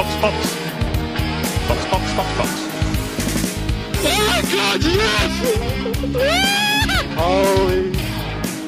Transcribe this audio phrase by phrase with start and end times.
[0.00, 0.56] Box, Box.
[1.68, 2.50] Box, Box, Box, Box.
[4.02, 5.32] Oh God, yes!
[7.18, 7.90] Holy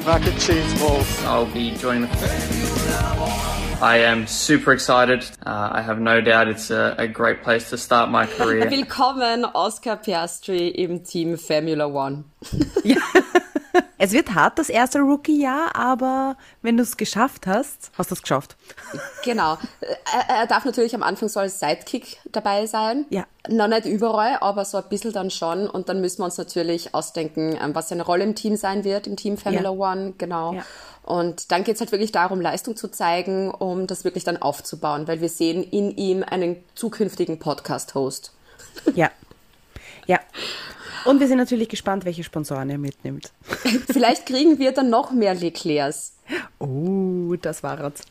[0.05, 1.25] mac and cheese balls.
[1.25, 2.07] I'll be joining
[3.81, 5.25] I am super excited.
[5.47, 8.69] Uh, I have no doubt it's a, a great place to start my career.
[8.69, 12.27] Willkommen, Oscar Piastri im Team Formula One.
[13.99, 18.23] Es wird hart, das erste Rookie-Jahr, aber wenn du es geschafft hast, hast du es
[18.23, 18.57] geschafft.
[19.25, 19.57] Genau.
[19.81, 23.07] Er, er, darf natürlich am Anfang so als Sidekick dabei sein.
[23.11, 23.27] Ja.
[23.49, 25.69] Noch nicht überall, aber so ein bisschen dann schon.
[25.69, 29.07] Und dann müssen wir uns natürlich ausdenken, ähm, was seine Rolle im Team sein wird,
[29.07, 29.71] im Team Formula ja.
[29.71, 30.15] One.
[30.19, 30.55] Genau.
[30.55, 30.65] Ja.
[31.03, 35.09] Und dann geht es halt wirklich darum, Leistung zu zeigen, um das wirklich dann aufzubauen,
[35.09, 38.33] weil wir sehen in ihm einen zukünftigen Podcast-Host.
[38.95, 39.11] Ja.
[40.07, 40.21] Ja.
[41.05, 43.33] Und wir sind natürlich gespannt, welche Sponsoren er mitnimmt.
[43.91, 46.15] Vielleicht kriegen wir dann noch mehr Leclercs.
[46.59, 48.03] Oh, das war es.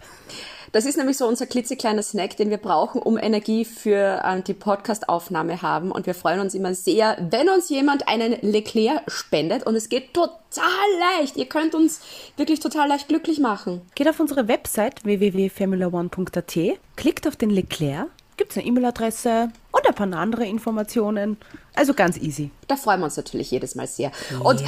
[0.74, 4.54] Das ist nämlich so unser klitzekleiner Snack, den wir brauchen, um Energie für äh, die
[4.54, 5.92] Podcast-Aufnahme haben.
[5.92, 9.66] Und wir freuen uns immer sehr, wenn uns jemand einen Leclerc spendet.
[9.66, 10.32] Und es geht total
[11.18, 11.36] leicht.
[11.36, 12.00] Ihr könnt uns
[12.38, 13.82] wirklich total leicht glücklich machen.
[13.96, 18.08] Geht auf unsere Website www.formula1.at, klickt auf den Leclerc
[18.42, 21.38] gibt es eine E-Mail-Adresse und paar andere Informationen.
[21.76, 22.52] Also ganz easy.
[22.68, 24.12] Da freuen wir uns natürlich jedes Mal sehr.
[24.44, 24.68] Und ja.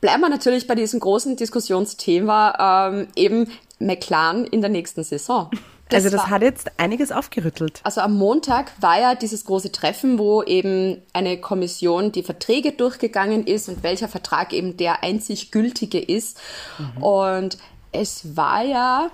[0.00, 5.50] bleiben wir natürlich bei diesem großen Diskussionsthema, ähm, eben McLaren in der nächsten Saison.
[5.88, 7.78] Das also das war, hat jetzt einiges aufgerüttelt.
[7.84, 13.46] Also am Montag war ja dieses große Treffen, wo eben eine Kommission die Verträge durchgegangen
[13.46, 16.38] ist und welcher Vertrag eben der einzig gültige ist.
[16.78, 17.02] Mhm.
[17.04, 17.58] Und
[17.92, 19.10] es war ja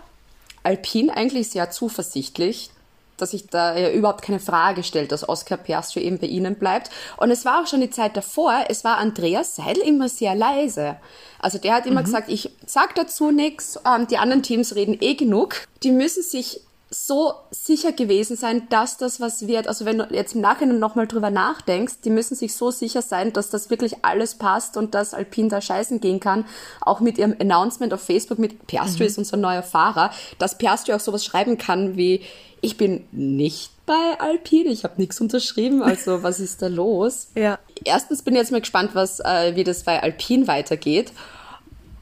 [0.62, 2.70] Alpine eigentlich sehr zuversichtlich,
[3.16, 6.90] dass sich da ja überhaupt keine Frage stellt, dass Oscar Piastri eben bei ihnen bleibt.
[7.16, 10.96] Und es war auch schon die Zeit davor, es war Andreas Seidel immer sehr leise.
[11.38, 12.04] Also der hat immer mhm.
[12.04, 15.66] gesagt, ich sag dazu nichts, ähm, die anderen Teams reden eh genug.
[15.82, 16.60] Die müssen sich
[16.94, 19.66] so sicher gewesen sein, dass das was wird.
[19.66, 23.32] Also wenn du jetzt im Nachhinein nochmal drüber nachdenkst, die müssen sich so sicher sein,
[23.32, 26.44] dass das wirklich alles passt und dass Alpine da scheißen gehen kann.
[26.80, 29.08] Auch mit ihrem Announcement auf Facebook mit Piastri mhm.
[29.08, 32.20] ist unser neuer Fahrer, dass Piastri auch sowas schreiben kann wie,
[32.60, 37.28] ich bin nicht bei Alpine, ich habe nichts unterschrieben, also was ist da los?
[37.34, 37.58] Ja.
[37.84, 41.12] Erstens bin ich jetzt mal gespannt, was, äh, wie das bei Alpine weitergeht.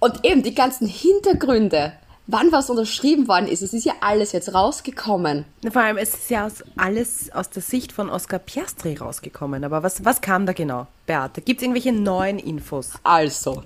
[0.01, 1.93] Und eben die ganzen Hintergründe,
[2.31, 3.63] wann was unterschrieben worden ist.
[3.63, 5.45] Es ist ja alles jetzt rausgekommen.
[5.71, 9.65] Vor allem, es ist ja aus, alles aus der Sicht von Oscar Piastri rausgekommen.
[9.65, 11.41] Aber was, was kam da genau, Beate?
[11.41, 12.93] Gibt es irgendwelche neuen Infos?
[13.03, 13.63] Also,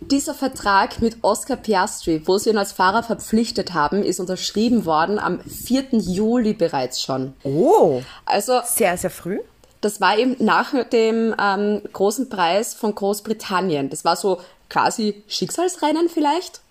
[0.00, 5.18] dieser Vertrag mit Oscar Piastri, wo sie ihn als Fahrer verpflichtet haben, ist unterschrieben worden
[5.18, 5.86] am 4.
[5.92, 7.34] Juli bereits schon.
[7.42, 9.40] Oh, also sehr, sehr früh.
[9.80, 13.90] Das war eben nach dem ähm, großen Preis von Großbritannien.
[13.90, 16.63] Das war so quasi Schicksalsrennen vielleicht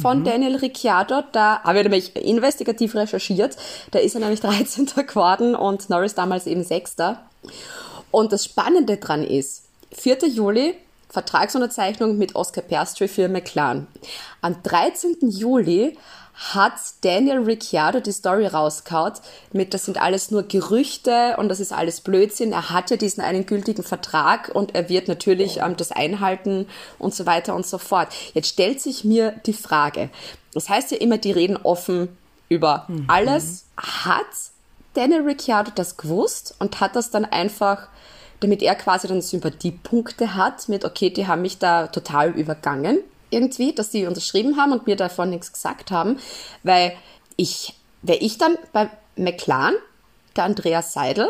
[0.00, 0.24] von mhm.
[0.24, 1.22] Daniel Ricciardo.
[1.32, 3.56] Da habe ich nämlich investigativ recherchiert.
[3.90, 4.86] Da ist er nämlich 13.
[4.86, 6.96] geworden und Norris damals eben 6.
[8.10, 10.28] Und das Spannende dran ist, 4.
[10.28, 10.74] Juli,
[11.08, 13.88] Vertragsunterzeichnung mit Oscar Piastri für McLaren.
[14.40, 15.16] Am 13.
[15.22, 15.96] Juli
[16.40, 19.20] hat Daniel Ricciardo die Story rausgehaut
[19.52, 22.52] mit, das sind alles nur Gerüchte und das ist alles Blödsinn.
[22.52, 26.66] Er hat ja diesen einen gültigen Vertrag und er wird natürlich ähm, das einhalten
[26.98, 28.08] und so weiter und so fort.
[28.32, 30.08] Jetzt stellt sich mir die Frage,
[30.54, 32.08] das heißt ja immer, die reden offen
[32.48, 33.04] über mhm.
[33.06, 33.66] alles.
[33.76, 34.24] Hat
[34.94, 37.88] Daniel Ricciardo das gewusst und hat das dann einfach
[38.40, 43.00] damit er quasi dann Sympathiepunkte hat mit, okay, die haben mich da total übergangen
[43.30, 46.18] irgendwie, dass die unterschrieben haben und mir davon nichts gesagt haben,
[46.62, 46.92] weil
[47.36, 49.74] ich, wäre ich dann bei McLaren,
[50.36, 51.28] der Andreas Seidel,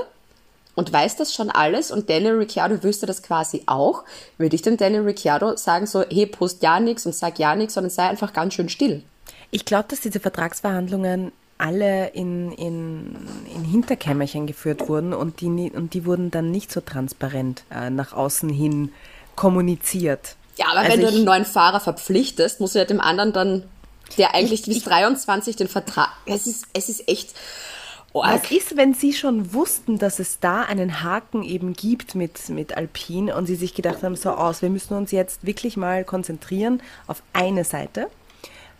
[0.74, 4.04] und weiß das schon alles und Daniel Ricciardo wüsste das quasi auch,
[4.38, 7.74] würde ich dem Daniel Ricciardo sagen so, hey, post ja nichts und sag ja nichts,
[7.74, 9.02] sondern sei einfach ganz schön still.
[9.50, 13.16] Ich glaube, dass diese Vertragsverhandlungen alle in, in,
[13.54, 18.14] in Hinterkämmerchen geführt wurden und die, und die wurden dann nicht so transparent äh, nach
[18.14, 18.92] außen hin
[19.36, 20.36] kommuniziert.
[20.60, 23.62] Ja, aber also wenn du einen neuen Fahrer verpflichtest, musst du ja dem anderen dann,
[24.18, 26.10] der eigentlich ich, bis ich, 23 den Vertrag.
[26.26, 27.34] Es ist, es ist echt.
[28.12, 28.28] Org.
[28.28, 32.76] Was ist, wenn Sie schon wussten, dass es da einen Haken eben gibt mit, mit
[32.76, 36.82] Alpine und Sie sich gedacht haben, so aus, wir müssen uns jetzt wirklich mal konzentrieren
[37.06, 38.08] auf eine Seite.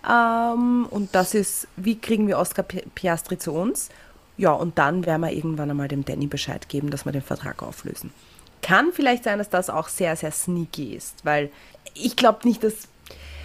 [0.07, 3.89] Ähm, und das ist, wie kriegen wir Oscar Piastri zu uns?
[4.37, 7.63] Ja, und dann werden wir irgendwann einmal dem Danny Bescheid geben, dass wir den Vertrag
[7.63, 8.13] auflösen.
[8.63, 11.51] Kann vielleicht sein, dass das auch sehr, sehr sneaky ist, weil
[11.95, 12.75] ich glaube nicht, dass.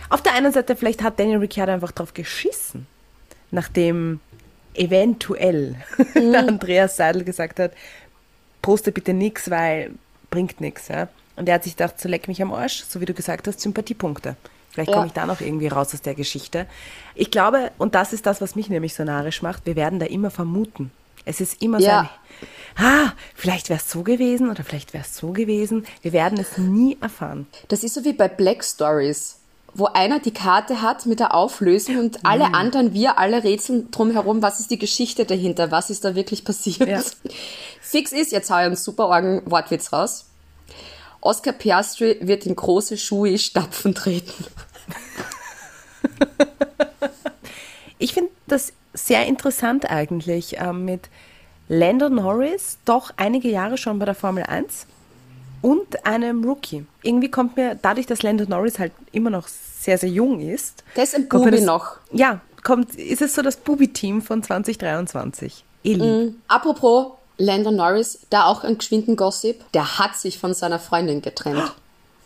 [0.09, 2.85] Auf der einen Seite, vielleicht hat Daniel Ricciardo einfach drauf geschissen,
[3.49, 4.19] nachdem
[4.75, 5.75] eventuell
[6.13, 6.31] mhm.
[6.31, 7.71] der Andreas Seidel gesagt hat,
[8.61, 9.91] poste bitte nichts, weil
[10.29, 10.89] bringt nichts.
[10.89, 11.07] Ja?
[11.35, 13.61] Und er hat sich gedacht, so leck mich am Arsch, so wie du gesagt hast,
[13.61, 14.35] Sympathiepunkte.
[14.71, 15.07] Vielleicht komme ja.
[15.07, 16.67] ich da noch irgendwie raus aus der Geschichte.
[17.15, 20.05] Ich glaube, und das ist das, was mich nämlich so narrisch macht, wir werden da
[20.05, 20.91] immer vermuten.
[21.25, 22.09] Es ist immer Ja.
[22.77, 25.85] so ein, ah, vielleicht wäre es so gewesen oder vielleicht wäre es so gewesen.
[26.01, 27.47] Wir werden es nie erfahren.
[27.67, 29.37] Das ist so wie bei Black Stories,
[29.73, 34.41] wo einer die Karte hat mit der Auflösung und alle anderen, wir alle rätseln drumherum,
[34.41, 36.87] was ist die Geschichte dahinter, was ist da wirklich passiert.
[36.87, 37.01] Ja.
[37.81, 40.25] Fix ist, jetzt hau ich einen super Orgen Wortwitz raus.
[41.21, 44.45] Oscar Piastri wird in große Schuhe stapfen treten.
[47.97, 51.09] Ich finde das sehr interessant eigentlich ähm, mit
[51.67, 54.87] Lando Norris, doch einige Jahre schon bei der Formel 1
[55.61, 56.85] und einem Rookie.
[57.01, 60.83] Irgendwie kommt mir, dadurch, dass Lando Norris halt immer noch sehr, sehr jung ist.
[60.95, 61.97] Der ist ein Bubi das- noch.
[62.11, 65.63] Ja, kommt, ist es so das Bubi-Team von 2023.
[65.83, 66.33] Eli.
[66.47, 71.73] Apropos Lando Norris, da auch ein geschwinden Gossip, der hat sich von seiner Freundin getrennt.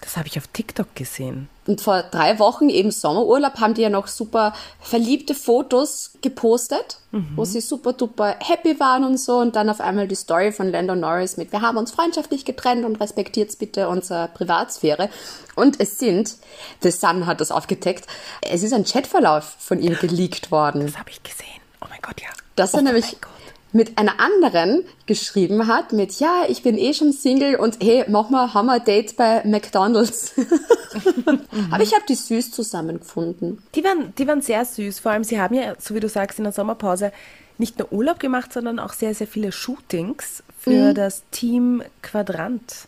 [0.02, 1.50] Das habe ich auf TikTok gesehen.
[1.68, 6.98] Und vor drei Wochen, eben Sommerurlaub, haben die ja noch super verliebte Fotos gepostet,
[7.36, 9.38] wo sie super duper happy waren und so.
[9.38, 12.86] Und dann auf einmal die Story von Lando Norris mit, wir haben uns freundschaftlich getrennt
[12.86, 15.10] und respektiert bitte unsere Privatsphäre.
[15.56, 16.38] Und es sind,
[16.82, 18.08] The Sun hat das aufgedeckt,
[18.42, 20.86] es ist ein Chatverlauf von ihr geleakt worden.
[20.86, 21.46] Das habe ich gesehen.
[21.82, 22.30] Oh mein Gott, ja.
[22.56, 23.30] dass oh er nämlich Gott.
[23.72, 28.30] Mit einer anderen geschrieben hat, mit ja, ich bin eh schon Single und hey, mach
[28.30, 30.34] mal, haben wir ein Date bei McDonalds.
[31.72, 33.62] Aber ich habe die süß zusammengefunden.
[33.76, 35.00] Die waren, die waren sehr süß.
[35.00, 37.12] Vor allem, sie haben ja, so wie du sagst, in der Sommerpause
[37.58, 42.88] nicht nur Urlaub gemacht, sondern auch sehr, sehr viele Shootings für das Team Quadrant,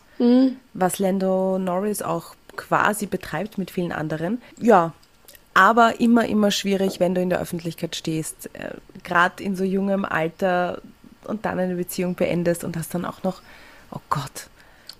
[0.72, 4.40] was Lando Norris auch quasi betreibt mit vielen anderen.
[4.58, 4.92] Ja,
[5.54, 8.70] aber immer, immer schwierig, wenn du in der Öffentlichkeit stehst, äh,
[9.04, 10.80] gerade in so jungem Alter
[11.24, 13.42] und dann eine Beziehung beendest und das dann auch noch,
[13.90, 14.48] oh Gott,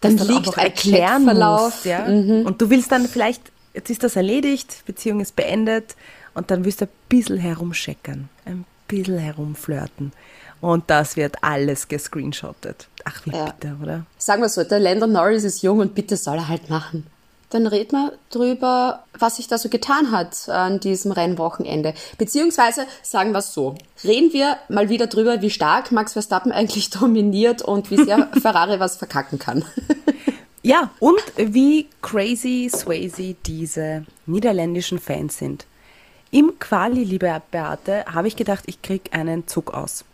[0.00, 2.04] Dann das auch liegt noch ein erklären musst, ja.
[2.04, 3.42] Und du willst dann vielleicht,
[3.74, 5.96] jetzt ist das erledigt, Beziehung ist beendet
[6.34, 10.12] und dann willst du ein bisschen herumscheckern, ein bisschen herumflirten.
[10.60, 12.88] Und das wird alles gescreenshottet.
[13.04, 13.46] Ach, wie Ja.
[13.46, 14.06] bitter, oder?
[14.16, 17.06] Sagen wir so, der Lando Norris ist jung und bitte soll er halt machen.
[17.52, 21.92] Dann reden wir drüber, was sich da so getan hat an diesem Rennwochenende.
[22.16, 26.88] Beziehungsweise sagen wir es so, reden wir mal wieder drüber, wie stark Max Verstappen eigentlich
[26.88, 29.64] dominiert und wie sehr Ferrari was verkacken kann.
[30.64, 35.66] Ja, und wie crazy Swayze diese niederländischen Fans sind.
[36.30, 40.04] Im Quali, liebe Beate, habe ich gedacht, ich krieg einen Zug aus.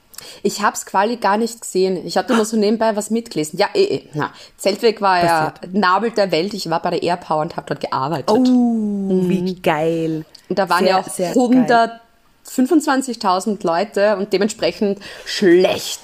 [0.43, 2.06] Ich hab's quasi gar nicht gesehen.
[2.06, 3.59] Ich hatte nur so nebenbei was mitgelesen.
[3.59, 4.09] Ja, eh, eh.
[4.15, 6.55] Na, Zeltweg war ja Nabel der Welt.
[6.55, 8.31] Ich war bei der Airpower und habe dort gearbeitet.
[8.31, 10.25] Oh, wie geil.
[10.49, 12.00] und da waren sehr, ja auch sehr geil.
[12.47, 16.00] 125.000 Leute und dementsprechend schlecht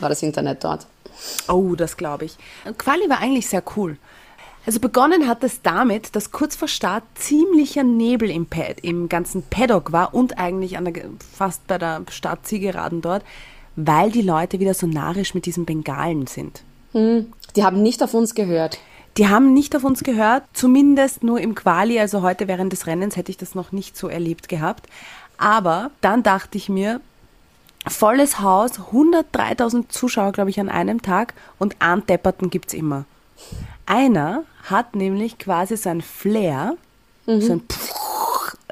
[0.00, 0.86] war das Internet dort.
[1.48, 2.36] Oh, das glaube ich.
[2.78, 3.98] Quali war eigentlich sehr cool.
[4.66, 9.42] Also begonnen hat es damit, dass kurz vor Start ziemlicher Nebel im, Pad, im ganzen
[9.42, 13.24] Paddock war und eigentlich an der, fast bei der Startzielgeraden dort,
[13.76, 16.62] weil die Leute wieder so narrisch mit diesen Bengalen sind.
[17.56, 18.78] Die haben nicht auf uns gehört.
[19.16, 23.16] Die haben nicht auf uns gehört, zumindest nur im Quali, also heute während des Rennens
[23.16, 24.86] hätte ich das noch nicht so erlebt gehabt.
[25.36, 27.00] Aber dann dachte ich mir,
[27.86, 33.04] volles Haus, 103.000 Zuschauer, glaube ich, an einem Tag und einen Depperten gibt's immer.
[33.86, 36.76] Einer hat nämlich quasi so ein Flair,
[37.26, 37.62] so ein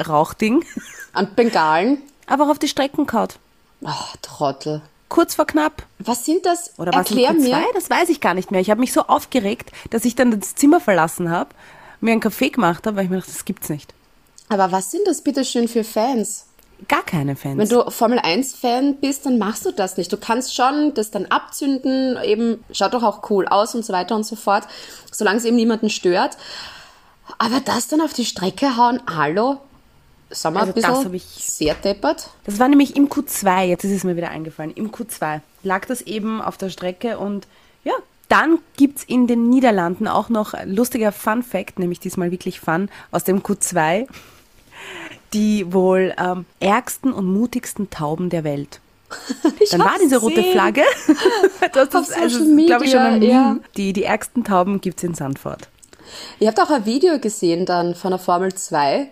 [0.06, 0.64] Rauchding,
[1.12, 2.02] An Bengalen.
[2.26, 3.38] aber auch auf die Strecken kaut.
[3.85, 4.83] Ach, Trottel.
[5.09, 5.85] Kurz vor knapp.
[5.99, 6.78] Was sind das?
[6.78, 7.42] Oder was Erklär in Q2?
[7.42, 7.64] mir.
[7.75, 8.61] Das weiß ich gar nicht mehr.
[8.61, 11.50] Ich habe mich so aufgeregt, dass ich dann das Zimmer verlassen habe,
[12.00, 13.94] mir einen Kaffee gemacht habe, weil ich mir dachte, das gibt's nicht.
[14.50, 16.44] Aber was sind das bitte schön für Fans?
[16.87, 17.58] Gar keine Fans.
[17.58, 20.12] Wenn du Formel 1 Fan bist, dann machst du das nicht.
[20.12, 24.14] Du kannst schon das dann abzünden, eben schaut doch auch cool aus und so weiter
[24.14, 24.64] und so fort,
[25.11, 26.37] solange es eben niemanden stört.
[27.38, 29.58] Aber das dann auf die Strecke hauen, hallo?
[30.30, 32.28] Sagen wir Also ein das bisschen ich- sehr deppert.
[32.44, 36.02] das war nämlich im Q2, jetzt ist es mir wieder eingefallen, im Q2 lag das
[36.02, 37.47] eben auf der Strecke und
[37.82, 37.94] ja,
[38.28, 43.25] dann gibt's in den Niederlanden auch noch lustiger Fun Fact, nämlich diesmal wirklich Fun, aus
[43.25, 44.06] dem Q2,
[45.32, 48.80] die wohl ähm, ärgsten und mutigsten Tauben der Welt.
[49.70, 50.42] Dann war diese rote.
[50.42, 50.82] Flagge.
[51.73, 53.32] das Auf ist, also, glaube ich, schon ein Meme.
[53.32, 53.56] ja.
[53.76, 55.68] Die, die ärgsten Tauben gibt's in Sandford.
[56.40, 59.08] Ihr habt auch ein Video gesehen dann von der Formel 2.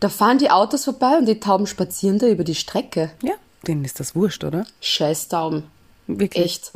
[0.00, 3.10] Da fahren die Autos vorbei und die Tauben spazieren da über die Strecke.
[3.22, 3.34] Ja,
[3.66, 4.66] denen ist das wurscht, oder?
[4.80, 5.64] Scheiß Tauben.
[6.06, 6.44] Wirklich.
[6.44, 6.72] Echt.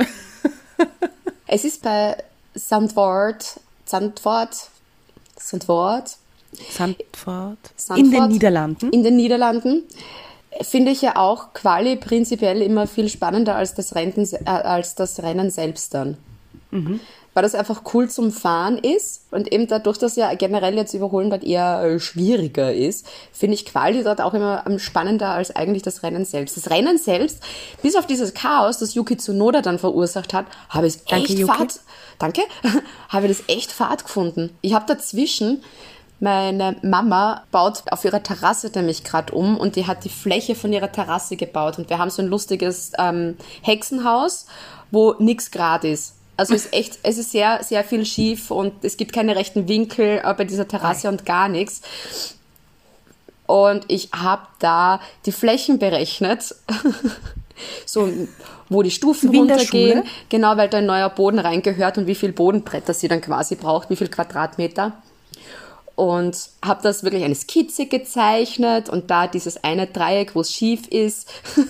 [1.47, 2.17] es ist bei
[2.55, 4.69] Sandford, Sandford,
[5.39, 6.17] Sandford,
[6.71, 7.59] Sandford.
[7.77, 8.91] Sandford In den Niederlanden.
[8.91, 9.85] In den Niederlanden
[10.63, 15.23] finde ich ja auch Quali prinzipiell immer viel spannender als das Rennen, äh, als das
[15.23, 16.17] Rennen selbst dann.
[16.71, 17.01] Mhm.
[17.33, 21.31] weil das einfach cool zum Fahren ist und eben dadurch, dass ja generell jetzt Überholen
[21.31, 25.83] dort eher äh, schwieriger ist, finde ich Quali dort auch immer am spannender als eigentlich
[25.83, 26.57] das Rennen selbst.
[26.57, 27.41] Das Rennen selbst,
[27.81, 31.53] bis auf dieses Chaos, das Yuki Tsunoda dann verursacht hat, habe ich Danke, echt Yuki.
[31.53, 31.81] Fahrt,
[32.19, 32.43] danke,
[33.09, 34.51] habe ich das echt Fahrt gefunden.
[34.61, 35.63] Ich habe dazwischen
[36.21, 40.73] meine Mama baut auf ihrer Terrasse nämlich gerade um und die hat die Fläche von
[40.73, 41.79] ihrer Terrasse gebaut.
[41.79, 44.47] Und wir haben so ein lustiges ähm, Hexenhaus,
[44.91, 46.15] wo nix grad ist.
[46.37, 49.69] Also es ist echt, es ist sehr, sehr viel schief und es gibt keine rechten
[49.69, 51.83] Winkel äh, bei dieser Terrasse und gar nichts.
[53.47, 56.55] Und ich habe da die Flächen berechnet,
[57.87, 58.09] so
[58.69, 62.33] wo die Stufen Wie runtergehen, genau, weil da ein neuer Boden reingehört und wie viel
[62.33, 64.93] Bodenbretter sie dann quasi braucht, wie viel Quadratmeter
[65.99, 70.87] und habe das wirklich eine Skizze gezeichnet und da dieses eine Dreieck, wo es schief
[70.87, 71.29] ist,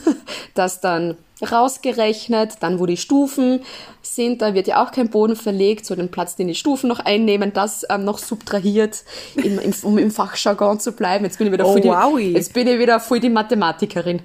[0.55, 1.17] das dann
[1.51, 3.63] rausgerechnet, dann wo die Stufen
[4.03, 7.01] sind, da wird ja auch kein Boden verlegt, so den Platz, den die Stufen noch
[7.01, 9.03] einnehmen, das ähm, noch subtrahiert,
[9.37, 11.25] im, im, um im Fachjargon zu bleiben.
[11.25, 11.81] Jetzt bin ich wieder Oh, voll
[12.21, 14.21] die, jetzt bin ich wieder voll die Mathematikerin.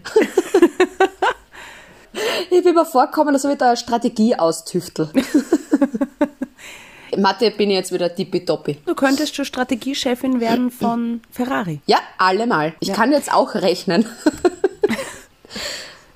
[2.51, 5.09] ich bin mir vorgekommen, als ob ich da eine Strategie austüftel.
[7.17, 8.77] Mathe bin ich jetzt wieder tippitoppi.
[8.85, 11.81] Du könntest schon Strategiechefin werden von Ferrari.
[11.85, 12.73] Ja, allemal.
[12.79, 14.05] Ich kann jetzt auch rechnen.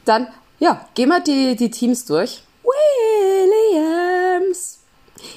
[0.05, 0.27] Dann,
[0.59, 2.41] ja, gehen wir die, die Teams durch.
[3.73, 4.79] Williams.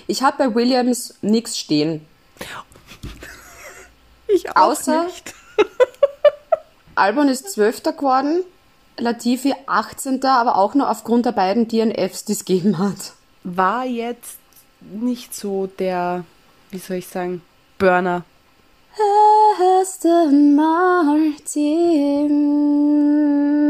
[0.07, 2.07] Ich habe bei Williams nichts stehen.
[4.29, 5.35] Ich auch Außer- nicht.
[6.95, 8.43] Albon ist Zwölfter geworden,
[8.99, 10.23] Latifi 18.
[10.25, 13.13] aber auch nur aufgrund der beiden DNFs, die es gegeben hat.
[13.43, 14.39] War jetzt
[14.81, 16.25] nicht so der,
[16.71, 17.43] wie soll ich sagen,
[17.79, 18.25] Burner.
[19.81, 21.35] Aston Martin.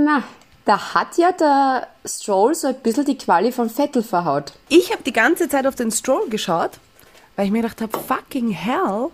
[0.05, 0.23] Na,
[0.65, 4.53] da hat ja der Stroll so ein bisschen die Quali von Vettel verhaut.
[4.69, 6.79] Ich habe die ganze Zeit auf den Stroll geschaut,
[7.37, 9.09] weil ich mir gedacht habe, fucking hell,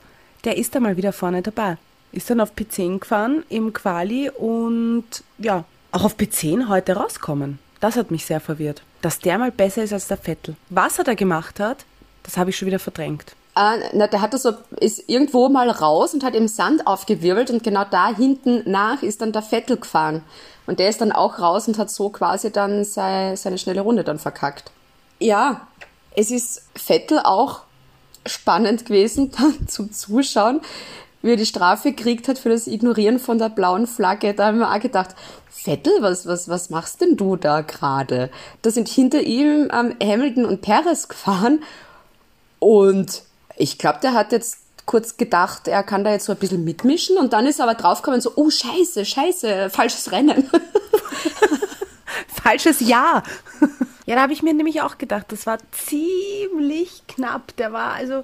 [0.45, 1.79] der ist da mal wieder vorne dabei.
[2.13, 5.05] Ist dann auf P10 gefahren im Quali und
[5.39, 7.59] ja, auch auf P10 heute rauskommen.
[7.81, 8.83] Das hat mich sehr verwirrt.
[9.07, 10.57] Dass der mal besser ist als der Vettel.
[10.69, 11.85] Was er da gemacht hat,
[12.25, 13.37] das habe ich schon wieder verdrängt.
[13.55, 17.53] Äh, na, der hat das so, ist irgendwo mal raus und hat im Sand aufgewirbelt
[17.53, 20.25] und genau da hinten nach ist dann der Vettel gefahren.
[20.67, 24.03] Und der ist dann auch raus und hat so quasi dann sei, seine schnelle Runde
[24.03, 24.73] dann verkackt.
[25.21, 25.69] Ja,
[26.17, 27.61] es ist Vettel auch
[28.27, 30.63] spannend gewesen dann zum Zuschauen,
[31.27, 34.33] wie er die Strafe gekriegt hat für das Ignorieren von der blauen Flagge.
[34.33, 35.15] Da haben wir auch gedacht,
[35.51, 38.31] Vettel, was, was, was machst denn du da gerade?
[38.63, 41.63] Da sind hinter ihm ähm, Hamilton und Perez gefahren
[42.59, 43.23] und
[43.57, 47.19] ich glaube, der hat jetzt kurz gedacht, er kann da jetzt so ein bisschen mitmischen
[47.19, 50.49] und dann ist er aber draufgekommen so, oh scheiße, scheiße, falsches Rennen.
[52.43, 53.23] Falsches Ja.
[54.07, 57.57] Ja, da habe ich mir nämlich auch gedacht, das war ziemlich knapp.
[57.57, 58.23] Der war also,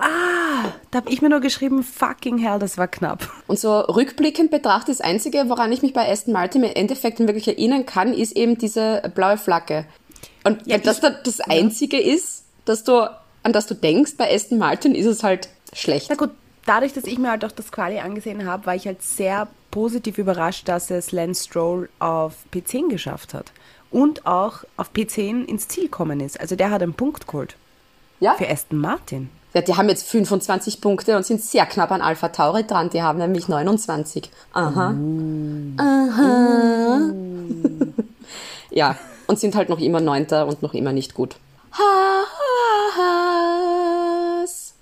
[0.00, 3.28] ah, da habe ich mir nur geschrieben, fucking hell, das war knapp.
[3.46, 7.48] Und so rückblickend betrachtet, das Einzige, woran ich mich bei Aston Martin im Endeffekt wirklich
[7.48, 9.86] erinnern kann, ist eben diese blaue Flagge.
[10.44, 13.10] Und Ja, wenn das dann das Einzige ist, dass du,
[13.42, 16.06] an das du denkst bei Aston Martin, ist es halt schlecht.
[16.10, 16.30] Na gut,
[16.66, 20.18] dadurch, dass ich mir halt auch das Quali angesehen habe, war ich halt sehr positiv
[20.18, 23.52] überrascht, dass es Lance Stroll auf P10 geschafft hat.
[23.90, 26.38] Und auch auf P10 ins Ziel kommen ist.
[26.40, 27.56] Also der hat einen Punkt geholt
[28.20, 28.34] Ja?
[28.34, 29.30] für Aston Martin.
[29.54, 32.90] Ja, die haben jetzt 25 Punkte und sind sehr knapp an Alpha Tauri dran.
[32.90, 34.30] Die haben nämlich 29.
[34.52, 34.94] Aha.
[35.76, 37.00] Aha.
[38.70, 41.36] ja, und sind halt noch immer Neunter und noch immer nicht gut.
[43.40, 44.74] Haas.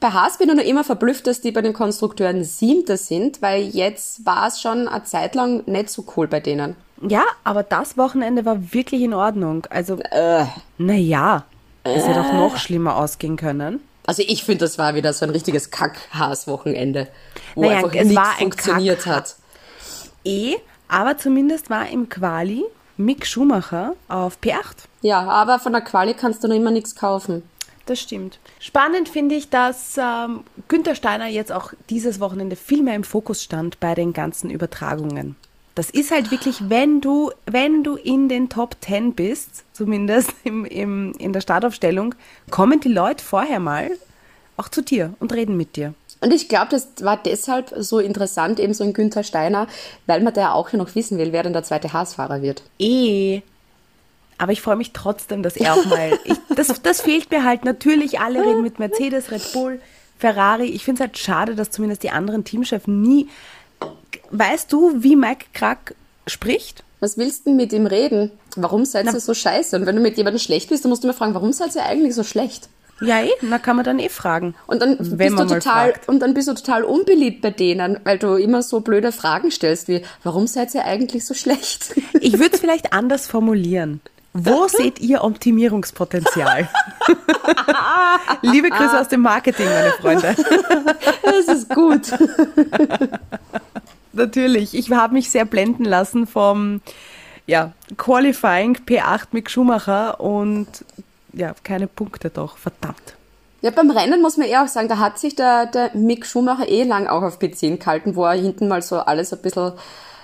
[0.00, 3.62] Bei Haas bin ich noch immer verblüfft, dass die bei den Konstrukteuren Siebter sind, weil
[3.62, 6.74] jetzt war es schon eine Zeit lang nicht so cool bei denen.
[7.06, 9.66] Ja, aber das Wochenende war wirklich in Ordnung.
[9.70, 10.44] Also, Äh.
[10.78, 11.44] naja,
[11.84, 13.80] es hätte auch noch schlimmer ausgehen können.
[14.06, 17.08] Also ich finde, das war wieder so ein richtiges Kack-Haas-Wochenende,
[17.54, 19.36] wo Naja, einfach es nichts war ein funktioniert Kack- hat.
[20.24, 20.56] Eh,
[20.88, 22.64] aber zumindest war im Quali
[22.96, 24.86] Mick Schumacher auf P8.
[25.02, 27.42] Ja, aber von der Quali kannst du noch immer nichts kaufen.
[27.86, 28.38] Das stimmt.
[28.60, 33.42] Spannend finde ich, dass ähm, Günther Steiner jetzt auch dieses Wochenende viel mehr im Fokus
[33.42, 35.34] stand bei den ganzen Übertragungen.
[35.74, 40.64] Das ist halt wirklich, wenn du, wenn du in den Top 10 bist, zumindest im,
[40.64, 42.14] im, in der Startaufstellung,
[42.50, 43.90] kommen die Leute vorher mal
[44.56, 45.94] auch zu dir und reden mit dir.
[46.20, 49.66] Und ich glaube, das war deshalb so interessant, eben so ein Günther Steiner,
[50.06, 52.62] weil man da auch noch wissen will, wer denn der zweite Haas-Fahrer wird.
[52.78, 53.40] Eh.
[54.38, 56.18] Aber ich freue mich trotzdem, dass er auch mal.
[56.24, 57.64] Ich, das, das fehlt mir halt.
[57.64, 59.80] Natürlich, alle reden mit Mercedes, Red Bull,
[60.18, 60.66] Ferrari.
[60.66, 63.28] Ich finde es halt schade, dass zumindest die anderen Teamchefs nie.
[64.32, 65.94] Weißt du, wie Mike Krack
[66.26, 66.84] spricht?
[67.00, 68.30] Was willst du denn mit ihm reden?
[68.56, 69.76] Warum seid ihr so scheiße?
[69.76, 71.84] Und wenn du mit jemandem schlecht bist, dann musst du mir fragen, warum seid ihr
[71.84, 72.70] eigentlich so schlecht?
[73.02, 74.54] Ja, eh, da kann man dann eh fragen.
[74.66, 78.36] Und dann bist du total und dann bist du total unbeliebt bei denen, weil du
[78.36, 81.94] immer so blöde Fragen stellst wie warum seid ihr eigentlich so schlecht?
[82.20, 84.00] Ich würde es vielleicht anders formulieren.
[84.32, 86.68] Wo seht ihr Optimierungspotenzial?
[88.42, 90.36] Liebe Grüße aus dem Marketing, meine Freunde.
[91.22, 92.12] Das ist gut.
[94.12, 94.74] Natürlich.
[94.74, 96.80] Ich habe mich sehr blenden lassen vom
[97.46, 100.66] ja, Qualifying P8 mit Schumacher und
[101.32, 102.56] ja, keine Punkte doch.
[102.56, 103.14] Verdammt.
[103.62, 106.68] Ja, beim Rennen muss man eher auch sagen, da hat sich der, der Mick Schumacher
[106.68, 109.72] eh lang auch auf P10 gehalten, wo er hinten mal so alles ein bisschen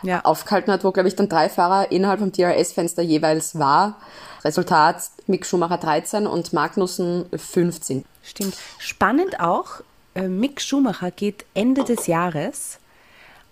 [0.02, 0.24] Ja.
[0.24, 3.96] aufgehalten hat, wo, glaube ich, dann drei Fahrer innerhalb vom DRS-Fenster jeweils war.
[4.44, 8.04] Resultat Mick Schumacher 13 und Magnussen 15.
[8.22, 8.56] Stimmt.
[8.78, 9.82] Spannend auch,
[10.14, 12.78] äh, Mick Schumacher geht Ende des Jahres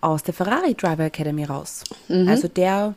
[0.00, 1.82] aus der Ferrari Driver Academy raus.
[2.08, 2.94] Also der,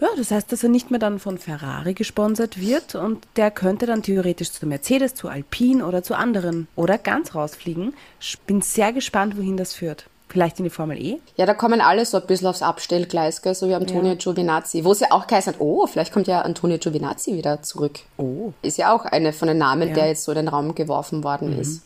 [0.00, 3.86] ja, das heißt, dass er nicht mehr dann von Ferrari gesponsert wird und der könnte
[3.86, 7.94] dann theoretisch zu Mercedes, zu Alpine oder zu anderen oder ganz rausfliegen.
[8.20, 10.06] Ich bin sehr gespannt, wohin das führt.
[10.28, 11.18] Vielleicht in die Formel E?
[11.36, 13.54] Ja, da kommen alle so ein bisschen aufs Abstellgleis, gell?
[13.54, 16.78] so wie Antonio Giovinazzi, wo es ja auch geheißen hat, oh, vielleicht kommt ja Antonio
[16.78, 18.00] Giovinazzi wieder zurück.
[18.18, 18.52] Oh.
[18.60, 19.94] Ist ja auch eine von den Namen, Ja.
[19.94, 21.82] der jetzt so in den Raum geworfen worden ist.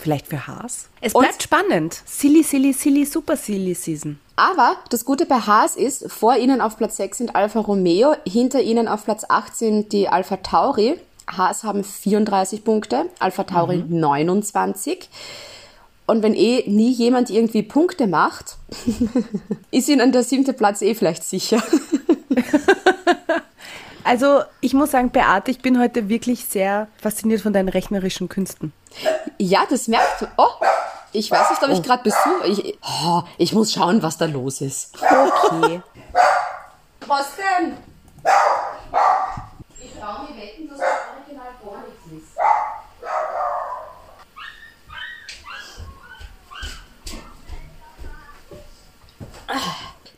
[0.00, 0.88] Vielleicht für Haas?
[1.00, 2.00] Es Und- bleibt spannend.
[2.06, 4.18] Silly, silly, silly, super silly Season.
[4.36, 8.62] Aber das Gute bei Haas ist, vor ihnen auf Platz 6 sind Alfa Romeo, hinter
[8.62, 10.98] ihnen auf Platz 8 sind die Alfa Tauri.
[11.30, 15.08] Haas haben 34 Punkte, Alfa Tauri 29.
[16.06, 18.56] Und wenn eh nie jemand irgendwie Punkte macht,
[19.70, 21.62] ist ihnen der siebte Platz eh vielleicht sicher.
[24.04, 28.72] Also, ich muss sagen, Beate, ich bin heute wirklich sehr fasziniert von deinen rechnerischen Künsten.
[29.38, 30.48] Ja, das merkt Oh,
[31.12, 32.44] ich weiß nicht, ob ich gerade Besuch.
[32.44, 34.96] Ich, oh, ich muss schauen, was da los ist.
[34.96, 35.82] Okay.
[37.06, 37.76] Was denn?
[39.82, 42.36] Ich traue mir wetten, dass das Original gar nichts ist.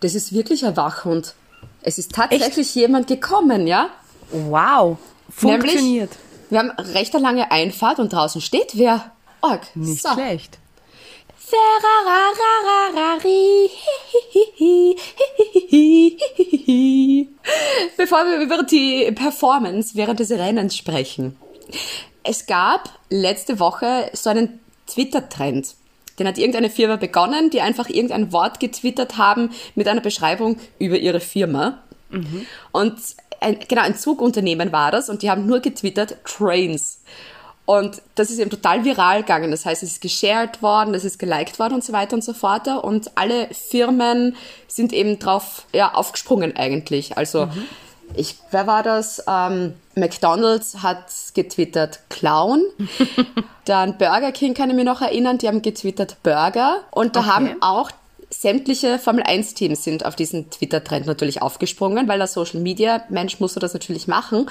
[0.01, 1.35] Das ist wirklich ein Wachhund.
[1.83, 3.90] Es ist tatsächlich jemand gekommen, ja?
[4.31, 4.99] Wow.
[5.31, 6.11] Funktioniert.
[6.11, 9.12] Nämlich, wir haben recht eine lange Einfahrt und draußen steht wer.
[9.40, 9.62] Org.
[9.75, 10.12] Nicht so.
[10.12, 10.59] schlecht.
[17.97, 21.37] Bevor wir über die Performance während des Rennens sprechen.
[22.23, 25.75] Es gab letzte Woche so einen Twitter-Trend.
[26.18, 30.96] Den hat irgendeine Firma begonnen, die einfach irgendein Wort getwittert haben mit einer Beschreibung über
[30.96, 31.79] ihre Firma.
[32.72, 32.94] Und
[33.40, 37.01] ein, genau, ein Zugunternehmen war das und die haben nur getwittert Trains.
[37.64, 39.51] Und das ist eben total viral gegangen.
[39.51, 42.33] Das heißt, es ist geshared worden, es ist geliked worden und so weiter und so
[42.33, 42.66] fort.
[42.66, 47.16] Und alle Firmen sind eben drauf ja, aufgesprungen eigentlich.
[47.16, 47.48] Also,
[48.16, 49.22] ich, wer war das?
[49.29, 52.62] Ähm, McDonald's hat getwittert Clown.
[53.64, 56.81] Dann Burger King kann ich mich noch erinnern, die haben getwittert Burger.
[56.90, 57.29] Und da Okay.
[57.29, 57.90] haben auch
[58.31, 63.40] sämtliche Formel 1 Teams sind auf diesen Twitter-Trend natürlich aufgesprungen, weil der Social Media Mensch
[63.40, 64.48] musste das natürlich machen.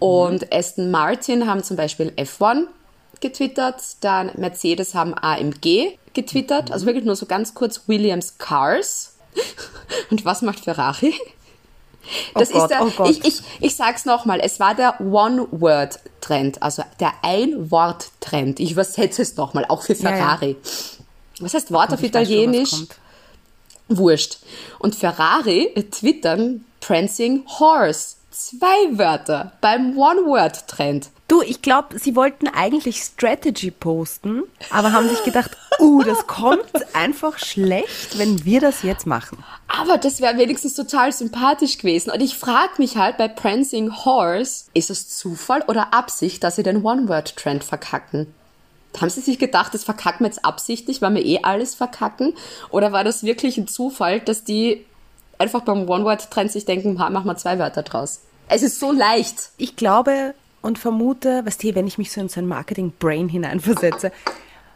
[0.00, 2.64] Und Aston Martin haben zum Beispiel F1
[3.20, 9.14] getwittert, dann Mercedes haben AMG getwittert, also wirklich nur so ganz kurz Williams Cars.
[10.10, 11.14] Und was macht Ferrari?
[12.34, 13.10] Das Gott, ist der, oh Gott.
[13.10, 18.60] ich, ich, ich sag's nochmal, es war der One-Word-Trend, also der Ein-Wort-Trend.
[18.60, 20.16] Ich übersetze es nochmal, auch für Ja, ja.
[20.16, 20.56] Ferrari.
[21.40, 22.70] Was heißt Wort auf schon, Italienisch?
[22.70, 22.96] kommt.
[23.88, 24.38] Wurscht.
[24.78, 28.16] Und Ferrari twittern Prancing Horse.
[28.30, 31.10] Zwei Wörter beim One-Word-Trend.
[31.32, 36.66] Du, ich glaube, sie wollten eigentlich Strategy posten, aber haben sich gedacht, uh, das kommt
[36.92, 39.42] einfach schlecht, wenn wir das jetzt machen.
[39.66, 42.10] Aber das wäre wenigstens total sympathisch gewesen.
[42.10, 46.62] Und ich frage mich halt bei Prancing Horse, ist es Zufall oder Absicht, dass sie
[46.62, 48.26] den One-Word-Trend verkacken?
[49.00, 52.34] Haben sie sich gedacht, das verkacken wir jetzt absichtlich, weil wir eh alles verkacken?
[52.68, 54.84] Oder war das wirklich ein Zufall, dass die
[55.38, 58.20] einfach beim One-Word-Trend sich denken, machen wir zwei Wörter draus?
[58.50, 59.48] Es ist so leicht.
[59.56, 64.12] Ich glaube und vermute, weißt du, wenn ich mich so in so ein Marketing-Brain hineinversetze,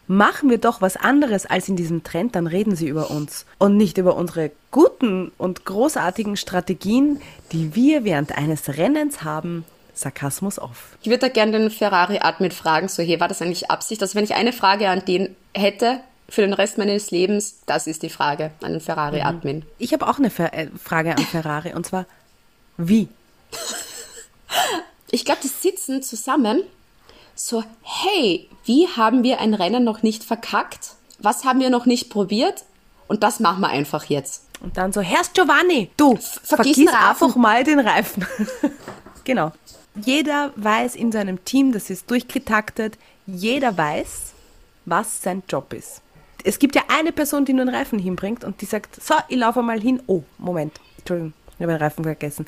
[0.09, 3.77] machen wir doch was anderes als in diesem Trend, dann reden sie über uns und
[3.77, 7.21] nicht über unsere guten und großartigen Strategien,
[7.53, 9.65] die wir während eines Rennens haben.
[9.95, 10.97] Sarkasmus off.
[11.01, 14.03] Ich würde da gerne den Ferrari-Admin fragen, so, hey, war das eigentlich Absicht?
[14.03, 18.03] Also wenn ich eine Frage an den hätte für den Rest meines Lebens, das ist
[18.03, 19.65] die Frage an den Ferrari-Admin.
[19.79, 22.05] Ich habe auch eine Fer äh, Frage an Ferrari und zwar,
[22.77, 23.09] wie?
[25.11, 26.63] Ich glaube, die sitzen zusammen
[27.35, 30.93] so, hey, wie haben wir ein Rennen noch nicht verkackt?
[31.19, 32.65] Was haben wir noch nicht probiert?
[33.09, 34.45] Und das machen wir einfach jetzt.
[34.61, 38.27] Und dann so, Herrst Giovanni, du, vergiss einfach mal den Reifen.
[39.25, 39.53] genau.
[39.95, 44.33] Jeder weiß in seinem Team, das ist durchgetaktet, jeder weiß,
[44.85, 46.03] was sein Job ist.
[46.45, 49.37] Es gibt ja eine Person, die nur einen Reifen hinbringt und die sagt, so, ich
[49.37, 50.03] laufe mal hin.
[50.07, 52.47] Oh, Moment, Entschuldigung, ich habe den Reifen vergessen.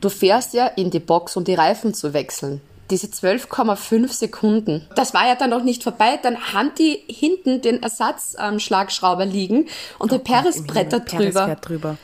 [0.00, 2.60] Du fährst ja in die Box, um die Reifen zu wechseln.
[2.90, 4.86] Diese 12,5 Sekunden.
[4.96, 6.18] Das war ja dann noch nicht vorbei.
[6.22, 11.46] Dann haben die hinten den Ersatzschlagschrauber liegen und der Perez Im brettert drüber.
[11.46, 11.96] fährt drüber.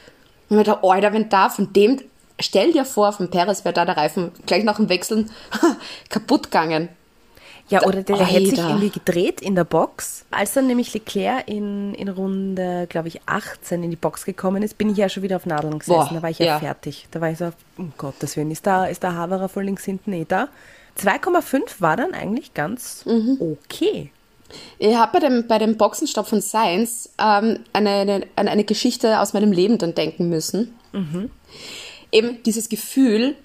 [0.49, 2.01] Und mir da, Alter, wenn da von dem,
[2.41, 5.31] stell dir vor, von Perez wäre da der Reifen gleich nach dem Wechseln
[6.09, 6.89] kaputt gegangen.
[7.71, 10.25] Ja, oder der hätte sich irgendwie gedreht in der Box.
[10.31, 14.79] Als dann nämlich Leclerc in, in Runde, glaube ich, 18 in die Box gekommen ist,
[14.79, 15.99] bin ich ja schon wieder auf Nadeln gesessen.
[16.09, 16.59] Boah, da war ich ja, ja.
[16.59, 17.07] fertig.
[17.11, 20.13] Da war ich so, um Gottes Willen, ist da, ist der Haverer von links hinten
[20.13, 20.49] eh da?
[20.99, 23.37] 2,5 war dann eigentlich ganz Mhm.
[23.41, 24.11] okay.
[24.79, 29.21] Ich habe bei dem, bei dem Boxenstopp von Science ähm, eine, eine, an eine Geschichte
[29.21, 30.75] aus meinem Leben dann denken müssen.
[32.11, 33.37] Eben dieses Gefühl,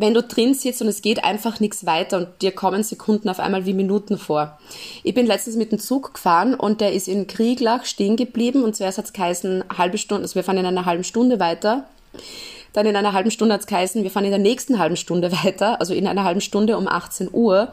[0.00, 3.38] wenn du drin sitzt und es geht einfach nichts weiter und dir kommen Sekunden auf
[3.38, 4.58] einmal wie Minuten vor.
[5.02, 8.74] Ich bin letztens mit dem Zug gefahren und der ist in Krieglach stehen geblieben und
[8.74, 11.84] zuerst hat es geheißen, halbe Stunde, also wir fahren in einer halben Stunde weiter.
[12.72, 15.32] Dann in einer halben Stunde hat es geheißen, wir fahren in der nächsten halben Stunde
[15.44, 17.68] weiter, also in einer halben Stunde um 18 Uhr.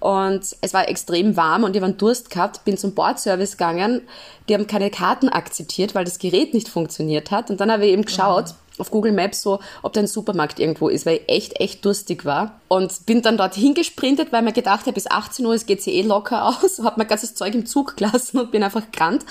[0.00, 4.00] Und es war extrem warm und ich habe Durst gehabt, bin zum Bordservice gegangen.
[4.48, 7.50] Die haben keine Karten akzeptiert, weil das Gerät nicht funktioniert hat.
[7.50, 10.88] Und dann habe ich eben geschaut auf Google Maps so, ob da ein Supermarkt irgendwo
[10.88, 12.60] ist, weil ich echt, echt durstig war.
[12.68, 16.02] Und bin dann dort hingesprintet, weil mir gedacht habe, bis 18 Uhr, es geht eh
[16.02, 16.80] locker aus.
[16.82, 19.24] Habe mein ganzes Zeug im Zug gelassen und bin einfach gerannt.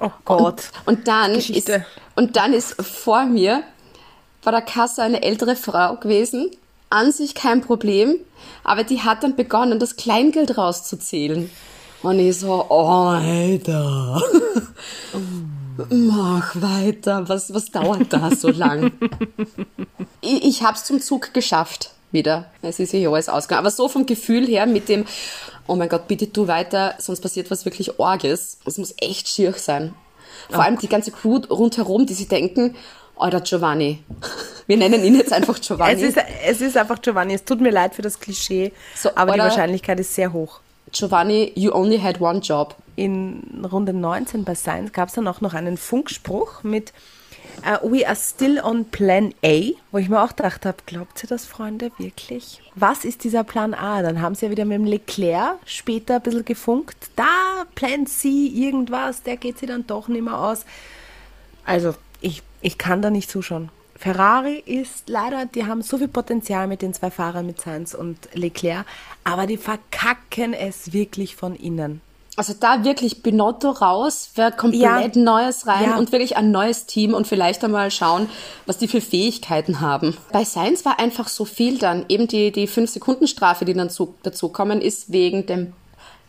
[0.00, 0.64] Oh Gott.
[0.84, 1.70] Und dann, ist,
[2.16, 3.62] und dann ist vor mir
[4.42, 6.50] bei der Kasse eine ältere Frau gewesen.
[6.90, 8.16] An sich kein Problem,
[8.64, 11.50] aber die hat dann begonnen, das Kleingeld rauszuzählen.
[12.02, 14.20] Und ich so, oh, Alter.
[15.90, 17.28] Mach weiter.
[17.28, 18.92] Was, was dauert da so lang?
[20.20, 22.50] ich, ich hab's zum Zug geschafft wieder.
[22.62, 23.60] Es ist ja alles ausgegangen.
[23.66, 25.04] Aber so vom Gefühl her mit dem,
[25.66, 28.58] oh mein Gott, bitte tu weiter, sonst passiert was wirklich Orges.
[28.64, 29.94] Es muss echt schier sein.
[30.50, 32.76] Vor allem die ganze Crew rundherum, die sich denken,
[33.16, 34.02] Alter Giovanni.
[34.66, 35.94] Wir nennen ihn jetzt einfach Giovanni.
[35.94, 37.34] Es ist, es ist einfach Giovanni.
[37.34, 40.60] Es tut mir leid für das Klischee, So, aber die Wahrscheinlichkeit ist sehr hoch.
[40.90, 42.74] Giovanni, you only had one job.
[42.96, 46.92] In Runde 19 bei Science gab es dann auch noch einen Funkspruch mit
[47.64, 51.28] äh, We are still on Plan A, wo ich mir auch gedacht habe, glaubt ihr
[51.28, 52.60] das, Freunde, wirklich?
[52.74, 54.02] Was ist dieser Plan A?
[54.02, 57.10] Dann haben sie ja wieder mit dem Leclerc später ein bisschen gefunkt.
[57.16, 60.64] Da, Plan C, irgendwas, der geht sie dann doch nicht mehr aus.
[61.64, 63.70] Also, ich, ich kann da nicht zuschauen.
[63.96, 68.18] Ferrari ist leider, die haben so viel Potenzial mit den zwei Fahrern, mit Sainz und
[68.34, 68.84] Leclerc,
[69.22, 72.00] aber die verkacken es wirklich von innen.
[72.36, 75.22] Also da wirklich Binotto raus, wer komplett Ja.
[75.22, 75.98] Neues rein Ja.
[75.98, 78.26] und wirklich ein neues Team und vielleicht einmal schauen,
[78.64, 80.16] was die für Fähigkeiten haben.
[80.32, 82.06] Bei Sainz war einfach so viel dann.
[82.08, 85.74] Eben die, die 5-Sekunden-Strafe, die dann zu, dazukommen, ist wegen dem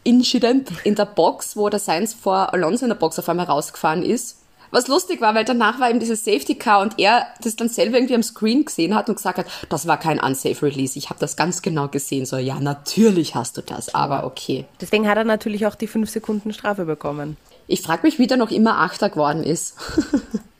[0.03, 4.03] Incident in der Box, wo der Sainz vor Alonso in der Box auf einmal rausgefahren
[4.03, 4.39] ist.
[4.73, 7.97] Was lustig war, weil danach war eben dieses Safety Car und er das dann selber
[7.97, 10.97] irgendwie am Screen gesehen hat und gesagt hat, das war kein unsafe Release.
[10.97, 12.25] Ich habe das ganz genau gesehen.
[12.25, 14.65] So, ja, natürlich hast du das, aber okay.
[14.81, 17.37] Deswegen hat er natürlich auch die 5 Sekunden Strafe bekommen.
[17.67, 19.75] Ich frage mich, wie der noch immer Achter geworden ist.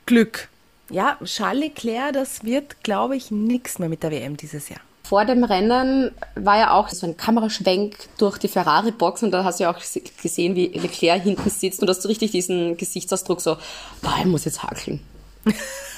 [0.06, 0.48] Glück.
[0.90, 4.80] Ja, Charles Leclerc, das wird, glaube ich, nichts mehr mit der WM dieses Jahr.
[5.06, 9.60] Vor dem Rennen war ja auch so ein Kameraschwenk durch die Ferrari-Box und da hast
[9.60, 9.78] du ja auch
[10.22, 13.56] gesehen, wie Leclerc hinten sitzt und hast du richtig diesen Gesichtsausdruck so,
[14.00, 15.00] boah, er muss jetzt hackeln.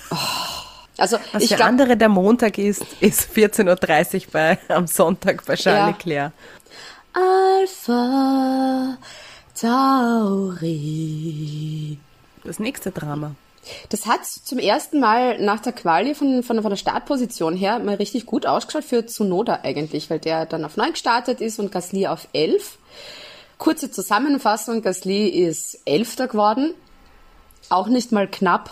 [0.08, 0.16] Oh.
[0.98, 5.44] Also Was ich für glaube, andere der Montag ist, ist 14.30 Uhr bei, am Sonntag
[5.44, 5.88] bei Charles Ja.
[5.88, 6.32] Leclerc.
[7.12, 8.96] Alpha
[10.66, 11.98] Tauri.
[12.44, 13.34] Das nächste Drama.
[13.88, 17.96] Das hat zum ersten Mal nach der Quali von, von, von der Startposition her mal
[17.96, 22.06] richtig gut ausgeschaut für Tsunoda eigentlich, weil der dann auf 9 gestartet ist und Gasly
[22.06, 22.78] auf 11.
[23.58, 26.74] Kurze Zusammenfassung, Gasly ist Elfter geworden.
[27.68, 28.70] Auch nicht mal knapp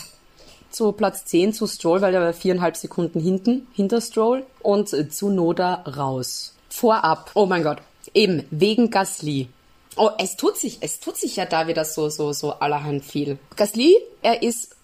[0.70, 5.84] zu Platz 10 zu Stroll, weil der war viereinhalb Sekunden hinten, hinter Stroll und Tsunoda
[5.96, 6.54] raus.
[6.68, 7.78] Vorab, oh mein Gott,
[8.12, 9.48] eben, wegen Gasly.
[9.96, 13.38] Oh, es tut sich, es tut sich ja da wieder so, so, so allerhand viel.
[13.54, 14.74] Gasly, er ist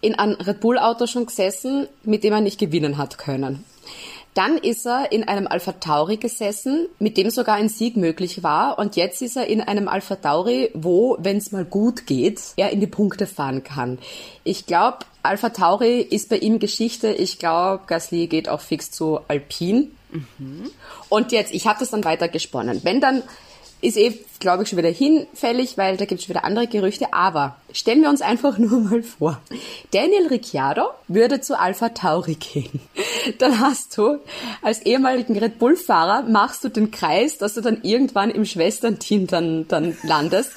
[0.00, 3.64] in einem Red Bull Auto schon gesessen, mit dem er nicht gewinnen hat können.
[4.34, 8.78] Dann ist er in einem Alpha Tauri gesessen, mit dem sogar ein Sieg möglich war.
[8.78, 12.70] Und jetzt ist er in einem Alpha Tauri, wo, wenn es mal gut geht, er
[12.70, 13.98] in die Punkte fahren kann.
[14.44, 17.08] Ich glaube, Alpha Tauri ist bei ihm Geschichte.
[17.08, 19.88] Ich glaube, Gasly geht auch fix zu Alpine.
[21.08, 22.80] Und jetzt, ich habe das dann weiter gesponnen.
[22.84, 23.24] Wenn dann
[23.80, 27.12] ist eh, glaube ich, schon wieder hinfällig, weil da gibt es wieder andere Gerüchte.
[27.12, 29.40] Aber stellen wir uns einfach nur mal vor,
[29.92, 32.80] Daniel Ricciardo würde zu Alpha Tauri gehen.
[33.38, 34.18] Dann hast du
[34.62, 39.68] als ehemaligen Red Bull-Fahrer, machst du den Kreis, dass du dann irgendwann im Schwesternteam dann,
[39.68, 40.52] dann landest.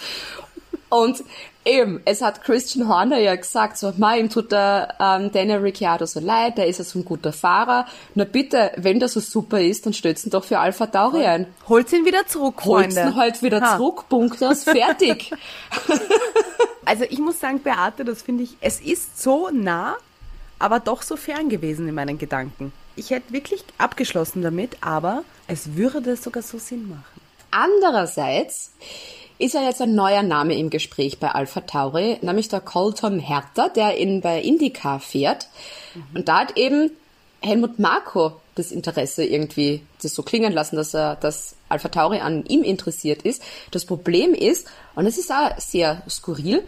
[0.90, 1.24] Und
[1.64, 6.08] Eben, es hat Christian Horner ja gesagt, so, ma, ihm tut der ähm, Daniel Ricciardo
[6.08, 7.86] so leid, der ist ja so ein guter Fahrer.
[8.16, 11.46] Na bitte, wenn der so super ist, dann stellt ihn doch für Alpha Tauri ein.
[11.70, 13.12] Holt ihn wieder zurück, Holt Freunde.
[13.12, 13.78] ihn halt wieder ha.
[13.78, 15.32] zurück, Punkt aus, fertig.
[16.86, 19.98] also ich muss sagen, Beate, das finde ich, es ist so nah,
[20.58, 22.74] aber doch so fern gewesen in meinen Gedanken.
[22.96, 27.22] Ich hätte wirklich abgeschlossen damit, aber es würde sogar so Sinn machen.
[27.52, 28.72] Andererseits
[29.42, 33.70] ist ja jetzt ein neuer Name im Gespräch bei Alpha Tauri, nämlich der Colton Herter,
[33.70, 35.48] der in, bei IndyCar fährt.
[35.96, 36.04] Mhm.
[36.16, 36.92] Und da hat eben
[37.42, 42.46] Helmut Marko das Interesse irgendwie das so klingen lassen, dass er, dass Alpha Tauri an
[42.46, 43.42] ihm interessiert ist.
[43.72, 46.64] Das Problem ist, und das ist auch sehr skurril,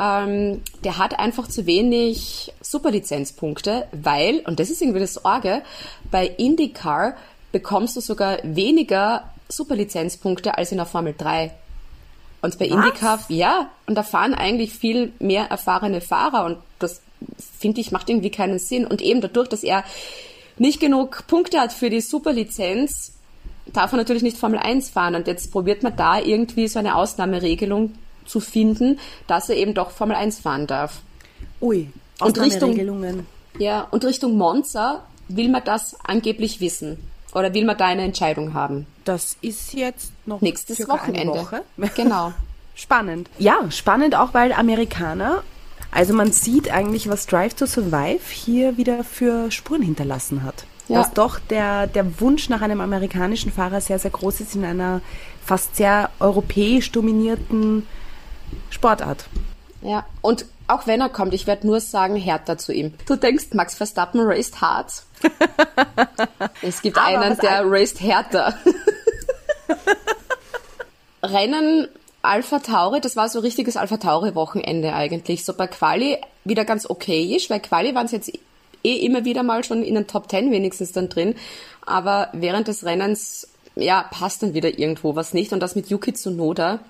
[0.00, 5.62] ähm, der hat einfach zu wenig Superlizenzpunkte, weil, und das ist irgendwie das Orge,
[6.10, 7.16] bei IndyCar
[7.52, 11.52] bekommst du sogar weniger Superlizenzpunkte als in der Formel 3.
[12.46, 17.02] Und bei IndyCar, ja, und da fahren eigentlich viel mehr erfahrene Fahrer und das
[17.58, 18.86] finde ich macht irgendwie keinen Sinn.
[18.86, 19.84] Und eben dadurch, dass er
[20.58, 23.12] nicht genug Punkte hat für die Superlizenz,
[23.72, 25.14] darf er natürlich nicht Formel 1 fahren.
[25.14, 29.90] Und jetzt probiert man da irgendwie so eine Ausnahmeregelung zu finden, dass er eben doch
[29.90, 31.00] Formel 1 fahren darf.
[31.60, 31.88] Ui,
[32.20, 33.26] Ausnahmeregelungen.
[33.58, 36.98] Ja, und Richtung Monza will man das angeblich wissen.
[37.36, 38.86] Oder will man da eine Entscheidung haben?
[39.04, 41.34] Das ist jetzt noch nächstes Wochenende.
[41.34, 41.62] Woche.
[41.94, 42.32] Genau.
[42.74, 43.28] spannend.
[43.38, 45.42] Ja, spannend auch, weil Amerikaner,
[45.90, 50.64] also man sieht eigentlich, was Drive to Survive hier wieder für Spuren hinterlassen hat.
[50.88, 51.00] Ja.
[51.02, 55.02] Dass doch der, der Wunsch nach einem amerikanischen Fahrer sehr, sehr groß ist in einer
[55.44, 57.86] fast sehr europäisch dominierten
[58.70, 59.28] Sportart.
[59.82, 62.94] Ja, und auch wenn er kommt, ich werde nur sagen, härter zu ihm.
[63.06, 65.02] Du denkst, Max Verstappen raced hart.
[66.62, 68.56] es gibt Aber einen, der raced härter.
[71.22, 71.88] Rennen
[72.22, 75.44] Alpha Tauri, das war so richtiges Alpha Tauri Wochenende eigentlich.
[75.44, 78.32] So bei Quali wieder ganz okay ist, weil Quali waren es jetzt
[78.82, 81.34] eh immer wieder mal schon in den Top Ten wenigstens dann drin.
[81.84, 85.52] Aber während des Rennens ja, passt dann wieder irgendwo was nicht.
[85.52, 86.80] Und das mit Yuki Tsunoda,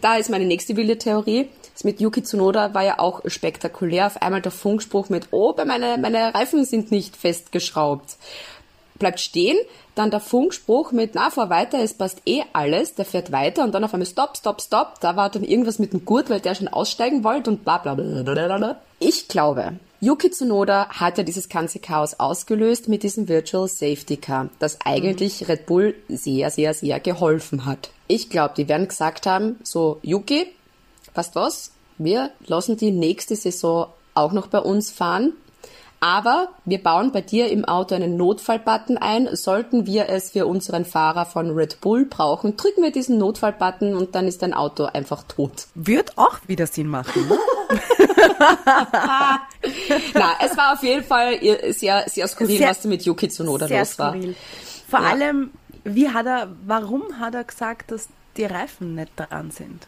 [0.00, 1.48] da ist meine nächste wilde Theorie.
[1.72, 4.08] Das mit Yuki Tsunoda war ja auch spektakulär.
[4.08, 8.16] Auf einmal der Funkspruch mit, oh, meine, meine Reifen sind nicht festgeschraubt.
[8.98, 9.56] Bleibt stehen,
[9.94, 13.72] dann der Funkspruch mit, na, fahr weiter, es passt eh alles, der fährt weiter und
[13.72, 15.00] dann auf einmal stopp, stopp, stopp.
[15.00, 17.94] Da war dann irgendwas mit dem Gurt, weil der schon aussteigen wollte und bla bla
[17.94, 18.80] bla.
[18.98, 24.48] Ich glaube, Yuki Tsunoda hat ja dieses ganze Chaos ausgelöst mit diesem Virtual Safety Car,
[24.58, 27.90] das eigentlich Red Bull sehr, sehr, sehr geholfen hat.
[28.08, 30.48] Ich glaube, die werden gesagt haben, so Yuki,
[31.14, 35.34] weißt was, wir lassen die nächste Saison auch noch bei uns fahren.
[36.00, 39.28] Aber wir bauen bei dir im Auto einen Notfallbutton ein.
[39.36, 44.16] Sollten wir es für unseren Fahrer von Red Bull brauchen, drücken wir diesen Notfallbutton und
[44.16, 45.68] dann ist dein Auto einfach tot.
[45.76, 47.28] Wird auch wieder Sinn machen.
[47.28, 47.38] Ne?
[50.14, 51.38] Na, es war auf jeden Fall
[51.72, 54.12] sehr, sehr skurril, sehr, was da mit Yuki Tsunoda los war.
[54.12, 54.34] Skurril.
[54.88, 55.06] Vor ja.
[55.06, 55.50] allem,
[55.84, 59.86] wie hat er, warum hat er gesagt, dass die Reifen nicht dran sind?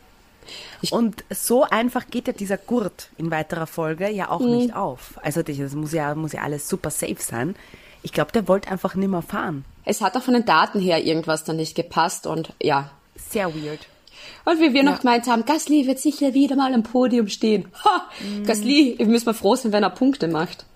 [0.83, 4.57] Ich und so einfach geht ja dieser Gurt in weiterer Folge ja auch mhm.
[4.57, 5.19] nicht auf.
[5.23, 7.57] Also das muss ja, muss ja alles super safe sein.
[8.03, 9.65] Ich glaube, der wollte einfach nimmer fahren.
[9.87, 12.91] Es hat auch von den Daten her irgendwas dann nicht gepasst und ja.
[13.17, 13.87] Sehr weird.
[14.45, 14.91] Und wie wir ja.
[14.91, 17.67] noch gemeint haben, Gasly wird sicher wieder mal am Podium stehen.
[17.85, 18.09] Ha!
[18.21, 18.45] Mhm.
[18.45, 20.67] Gasly, müssen wir froh sein, wenn er Punkte macht.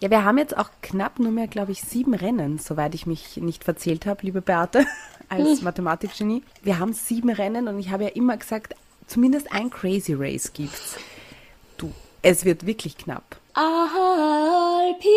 [0.00, 3.38] Ja, wir haben jetzt auch knapp nur mehr, glaube ich, sieben Rennen, soweit ich mich
[3.38, 4.86] nicht verzählt habe, liebe Beate,
[5.28, 5.64] als mhm.
[5.64, 6.42] Mathematikgenie.
[6.62, 8.74] Wir haben sieben Rennen und ich habe ja immer gesagt,
[9.06, 10.96] zumindest ein Crazy Race gibt's.
[11.78, 13.36] Du, es wird wirklich knapp.
[13.54, 15.10] Alpin.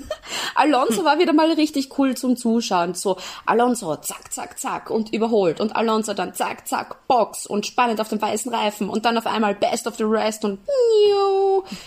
[0.54, 2.94] Alonso war wieder mal richtig cool zum Zuschauen.
[2.94, 5.60] So, Alonso, zack, zack, zack und überholt.
[5.60, 8.88] Und Alonso dann zack, zack, Box und spannend auf dem weißen Reifen.
[8.88, 10.58] Und dann auf einmal Best of the Rest und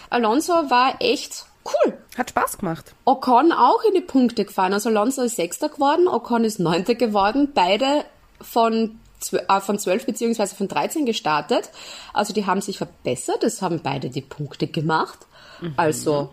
[0.10, 1.98] Alonso war echt cool.
[2.18, 2.94] Hat Spaß gemacht.
[3.06, 4.74] Ocon auch in die Punkte gefahren.
[4.74, 7.52] Also Alonso ist Sechster geworden, Ocon ist Neunter geworden.
[7.54, 8.06] Beide
[8.42, 9.00] von
[9.32, 11.70] äh, von 12 beziehungsweise von 13 gestartet.
[12.14, 15.20] Also die haben sich verbessert, es haben beide die Punkte gemacht.
[15.62, 15.74] Mhm.
[15.78, 16.30] Also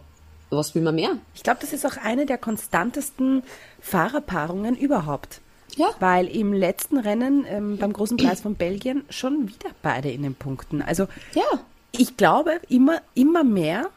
[0.50, 1.18] was will man mehr?
[1.34, 3.42] Ich glaube, das ist auch eine der konstantesten
[3.80, 5.40] Fahrerpaarungen überhaupt.
[5.76, 5.90] Ja.
[6.00, 10.34] Weil im letzten Rennen ähm, beim großen Preis von Belgien schon wieder beide in den
[10.34, 10.80] Punkten.
[10.80, 11.44] Also ja.
[11.92, 13.90] ich glaube immer, immer mehr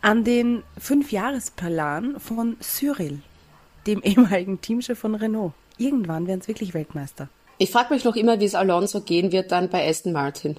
[0.00, 3.20] an den Fünfjahresplan von Cyril,
[3.86, 5.52] dem ehemaligen Teamchef von Renault.
[5.78, 7.28] irgendwann werden es wirklich Weltmeister.
[7.58, 10.56] Ich frage mich noch immer, wie es Alonso gehen wird dann bei Aston Martin.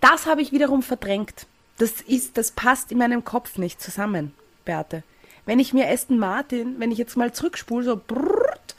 [0.00, 1.46] Das habe ich wiederum verdrängt.
[1.78, 5.02] Das ist, das passt in meinem Kopf nicht zusammen, Beate.
[5.44, 8.76] Wenn ich mir Aston Martin, wenn ich jetzt mal zurückspule, so brrrt,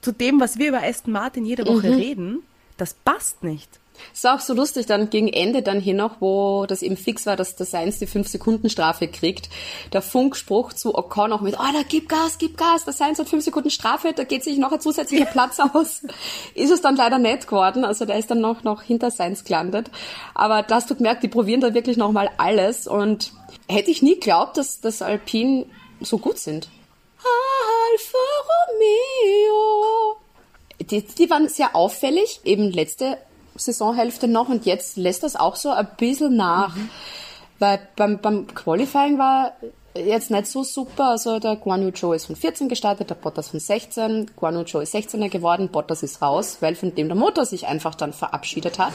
[0.00, 2.42] zu dem, was wir über Aston Martin jede Woche reden,
[2.76, 3.68] das passt nicht.
[4.14, 7.26] Es war auch so lustig dann gegen Ende dann hier noch, wo das eben fix
[7.26, 9.48] war, dass der Sainz die 5-Sekunden-Strafe kriegt.
[9.92, 13.28] Der Funkspruch zu Ocon auch mit, oh, da gib Gas, gib Gas, der Sainz hat
[13.28, 16.02] 5 Sekunden Strafe, da geht sich noch ein zusätzlicher Platz aus.
[16.54, 19.90] Ist es dann leider nicht geworden, also der ist dann noch, noch hinter Sainz gelandet.
[20.34, 23.32] Aber das tut merkt, die probieren da wirklich nochmal alles und
[23.68, 25.66] hätte ich nie geglaubt, dass das Alpine
[26.00, 26.68] so gut sind.
[27.18, 30.16] Alfa Romeo.
[30.80, 33.18] Die, die waren sehr auffällig, eben letzte
[33.58, 36.76] Saisonhälfte noch und jetzt lässt das auch so ein bisschen nach.
[37.58, 39.52] Weil beim, beim Qualifying war
[39.94, 41.08] jetzt nicht so super.
[41.08, 44.30] Also der Guan Yu Zhou ist von 14 gestartet, der Bottas von 16.
[44.36, 47.66] Guan Yu Zhou ist 16er geworden, Bottas ist raus, weil von dem der Motor sich
[47.66, 48.94] einfach dann verabschiedet hat.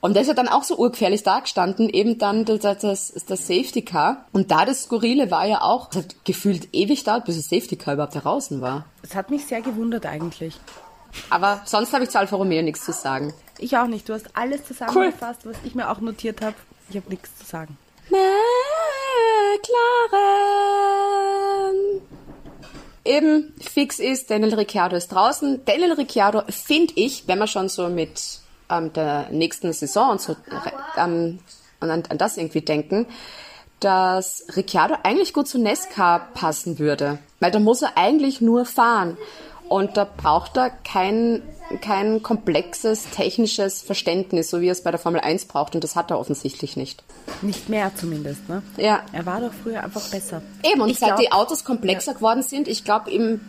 [0.00, 3.82] Und der ist ja dann auch so urgefährlich dagestanden, eben dann das, das, das Safety
[3.82, 4.24] Car.
[4.32, 7.76] Und da das Skurrile war ja auch, es hat gefühlt ewig dauert, bis das Safety
[7.76, 8.86] Car überhaupt draußen war.
[9.02, 10.58] Das hat mich sehr gewundert eigentlich.
[11.28, 13.32] Aber sonst habe ich zu Alfa Romeo nichts zu sagen.
[13.58, 14.08] Ich auch nicht.
[14.08, 16.54] Du hast alles zusammengefasst, was ich mir auch notiert habe.
[16.88, 17.76] Ich habe nichts zu sagen.
[18.08, 18.20] McLaren.
[23.04, 25.64] Eben fix ist, Daniel Ricciardo ist draußen.
[25.64, 30.36] Daniel Ricciardo finde ich, wenn man schon so mit ähm, der nächsten Saison und so
[30.96, 31.38] ähm,
[31.80, 33.06] und an, an das irgendwie denken,
[33.80, 37.18] dass Ricciardo eigentlich gut zu Nesca passen würde.
[37.40, 39.16] Weil da muss er eigentlich nur fahren.
[39.70, 41.42] Und da braucht er kein,
[41.80, 45.76] kein komplexes technisches Verständnis, so wie er es bei der Formel 1 braucht.
[45.76, 47.04] Und das hat er offensichtlich nicht.
[47.40, 48.64] Nicht mehr zumindest, ne?
[48.76, 49.04] Ja.
[49.12, 50.42] Er war doch früher einfach besser.
[50.64, 53.40] Eben, und Ich seit glaub- die Autos komplexer geworden sind, ich glaube, ihm,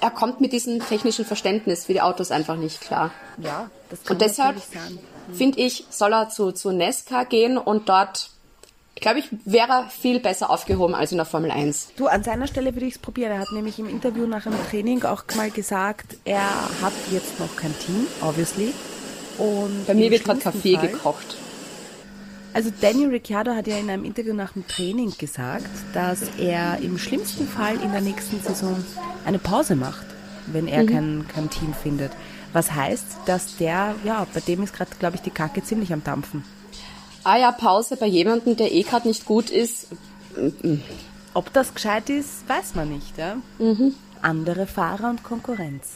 [0.00, 3.12] er kommt mit diesem technischen Verständnis für die Autos einfach nicht klar.
[3.38, 4.56] Ja, das kann Und deshalb
[5.32, 8.30] finde ich, soll er zu, zu Nesca gehen und dort,
[8.96, 11.92] glaube ich, wäre viel besser aufgehoben als in der Formel 1.
[11.96, 13.32] Du, an seiner Stelle würde ich es probieren.
[13.32, 16.44] Er hat nämlich im Interview nach dem Training auch mal gesagt, er
[16.82, 18.72] hat jetzt noch kein Team, obviously.
[19.38, 21.36] Und Bei mir wird gerade Kaffee Fall- gekocht.
[22.54, 26.98] Also Daniel Ricciardo hat ja in einem Interview nach dem Training gesagt, dass er im
[26.98, 28.76] schlimmsten Fall in der nächsten Saison
[29.24, 30.04] eine Pause macht,
[30.48, 32.12] wenn er kein, kein Team findet.
[32.52, 36.04] Was heißt, dass der, ja, bei dem ist gerade, glaube ich, die Kacke ziemlich am
[36.04, 36.44] Dampfen.
[37.24, 39.88] Ah ja, Pause bei jemandem, der eh gerade nicht gut ist.
[41.34, 43.16] Ob das gescheit ist, weiß man nicht.
[43.16, 43.36] Ja?
[44.22, 45.88] Andere Fahrer und Konkurrenz.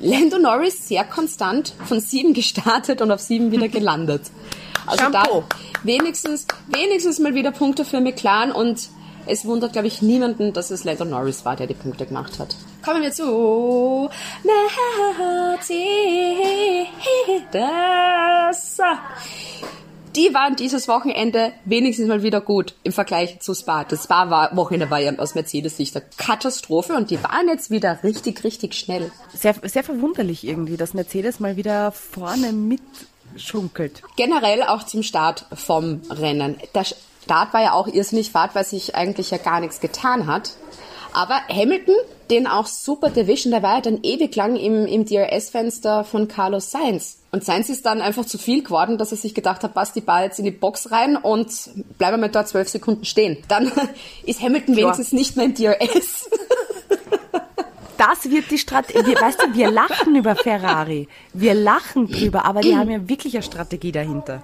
[0.00, 4.22] Lando Norris sehr konstant von sieben gestartet und auf sieben wieder gelandet.
[4.86, 5.42] Also Shampoo.
[5.48, 8.88] da wenigstens, wenigstens mal wieder Punkte für McLaren und
[9.26, 12.56] es wundert, glaube ich, niemanden, dass es Lando Norris war, der die Punkte gemacht hat.
[12.82, 14.08] Kommen wir zu
[17.52, 18.80] Mercedes.
[20.18, 23.84] Die waren dieses Wochenende wenigstens mal wieder gut im Vergleich zu Spa.
[23.84, 28.02] Das Spa war, Wochenende war ja aus Mercedes-Sicht eine Katastrophe und die waren jetzt wieder
[28.02, 29.12] richtig, richtig schnell.
[29.32, 34.02] Sehr, sehr verwunderlich irgendwie, dass Mercedes mal wieder vorne mitschunkelt.
[34.16, 36.56] generell auch zum Start vom Rennen.
[36.74, 40.50] Der Start war ja auch irrsinnig fad, weil sich eigentlich ja gar nichts getan hat.
[41.12, 41.94] Aber Hamilton,
[42.30, 46.70] den auch super Division, der war ja dann ewig lang im, im DRS-Fenster von Carlos
[46.70, 47.18] Sainz.
[47.30, 50.00] Und Sainz ist dann einfach zu viel geworden, dass er sich gedacht hat, passt die
[50.00, 51.48] Ball jetzt in die Box rein und
[51.98, 53.38] bleiben wir mal dort zwölf Sekunden stehen.
[53.48, 53.70] Dann
[54.24, 56.28] ist Hamilton wenigstens nicht mehr im DRS.
[57.98, 59.16] Das wird die Strategie.
[59.20, 61.08] Weißt du, wir lachen über Ferrari.
[61.34, 64.42] Wir lachen drüber, aber die haben ja wirklich eine Strategie dahinter.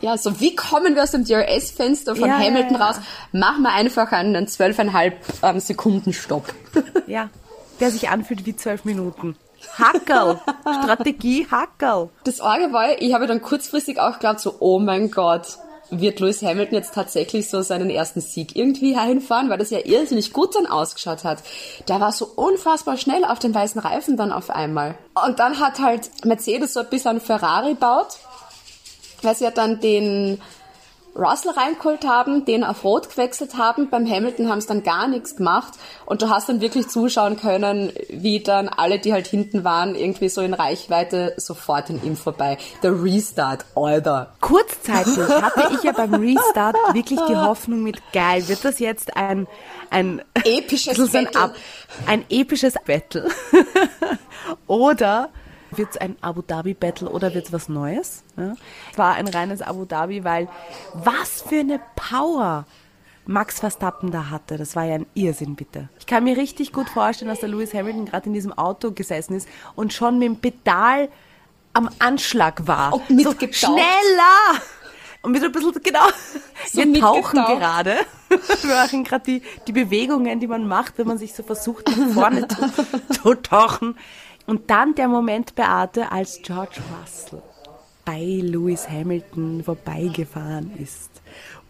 [0.00, 2.86] Ja, so wie kommen wir aus dem DRS-Fenster von Ja, ja, Hamilton ja.
[2.86, 2.96] raus?
[3.32, 6.44] Machen wir einfach einen zwölfeinhalb ähm, Sekunden Stopp.
[7.06, 7.30] Ja,
[7.78, 9.36] der sich anfühlt wie zwölf Minuten.
[9.78, 10.40] Hackerl.
[10.82, 12.08] Strategie Hackerl.
[12.24, 15.58] Das Orge war, ja, ich habe dann kurzfristig auch geglaubt, so, oh mein Gott,
[15.90, 20.32] wird Lewis Hamilton jetzt tatsächlich so seinen ersten Sieg irgendwie einfahren, weil das ja irrsinnig
[20.32, 21.42] gut dann ausgeschaut hat.
[21.88, 24.96] Der war so unfassbar schnell auf den weißen Reifen dann auf einmal.
[25.26, 28.18] Und dann hat halt Mercedes so ein bisschen Ferrari baut,
[29.26, 30.40] weil sie ja dann den
[31.18, 33.88] Russell reingeholt haben, den auf Rot gewechselt haben.
[33.88, 35.72] Beim Hamilton haben sie dann gar nichts gemacht.
[36.04, 40.28] Und du hast dann wirklich zuschauen können, wie dann alle, die halt hinten waren, irgendwie
[40.28, 42.58] so in Reichweite sofort an ihm vorbei.
[42.82, 44.34] Der Restart, Alter.
[44.40, 49.46] Kurzzeitig hatte ich ja beim Restart wirklich die Hoffnung mit, geil, wird das jetzt ein,
[49.90, 51.40] ein, Episches Battle.
[51.40, 51.54] Ab-
[52.06, 53.28] ein episches Battle?
[54.66, 55.30] oder
[55.78, 58.22] wird es ein Abu Dhabi Battle oder wird es was Neues?
[58.36, 58.54] Ja?
[58.92, 60.48] Es war ein reines Abu Dhabi, weil
[60.94, 62.66] was für eine Power
[63.26, 65.88] Max Verstappen da hatte, das war ja ein Irrsinn, bitte.
[65.98, 69.34] Ich kann mir richtig gut vorstellen, dass der Lewis Hamilton gerade in diesem Auto gesessen
[69.34, 71.08] ist und schon mit dem Pedal
[71.72, 72.92] am Anschlag war.
[72.92, 74.60] Und so, schneller!
[75.22, 76.06] Und so ein bisschen, genau,
[76.70, 77.96] So wir tauchen gerade.
[78.62, 82.08] Wir machen gerade die, die Bewegungen, die man macht, wenn man sich so versucht, nach
[82.12, 82.56] vorne zu,
[83.22, 83.96] zu tauchen.
[84.46, 87.42] Und dann der Moment, Beate, als George Russell
[88.04, 91.10] bei Lewis Hamilton vorbeigefahren ist.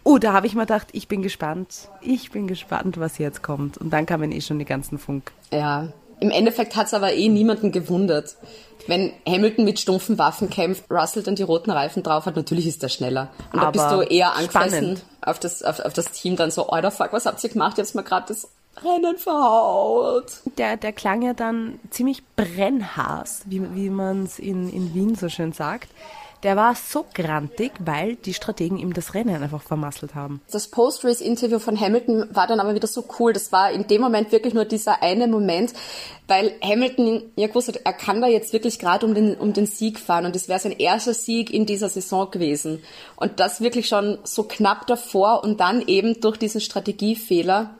[0.05, 1.89] Oh, da habe ich mir gedacht, ich bin gespannt.
[2.01, 3.79] Ich bin gespannt, was jetzt kommt.
[3.79, 5.33] Und dann kamen eh schon die ganzen Funk.
[5.51, 5.89] Ja,
[6.20, 8.37] im Endeffekt hat es aber eh niemanden gewundert.
[8.87, 12.83] Wenn Hamilton mit stumpfen Waffen kämpft, Russell dann die roten Reifen drauf hat, natürlich ist
[12.83, 13.31] er schneller.
[13.53, 16.68] Und da Aber bist du eher angefressen auf das, auf, auf das Team dann so,
[16.68, 17.77] Alter, fuck, was habt ihr gemacht?
[17.79, 18.49] Jetzt mal gerade das
[18.83, 20.41] Rennen verhaut.
[20.59, 25.29] Der, der klang ja dann ziemlich brennhaß, wie, wie man es in, in Wien so
[25.29, 25.89] schön sagt.
[26.43, 30.43] Der war so grantig, weil die Strategen ihm das Rennen einfach vermasselt haben.
[30.53, 33.33] Das Post-Race-Interview von Hamilton war dann aber wieder so cool.
[33.33, 35.72] Das war in dem Moment wirklich nur dieser eine Moment,
[36.29, 39.66] weil Hamilton ja gewusst hat, er kann da jetzt wirklich gerade um den, um den
[39.66, 42.83] Sieg fahren und es wäre sein erster Sieg in dieser Saison gewesen.
[43.16, 47.74] Und das wirklich schon so knapp davor und dann eben durch diesen Strategiefehler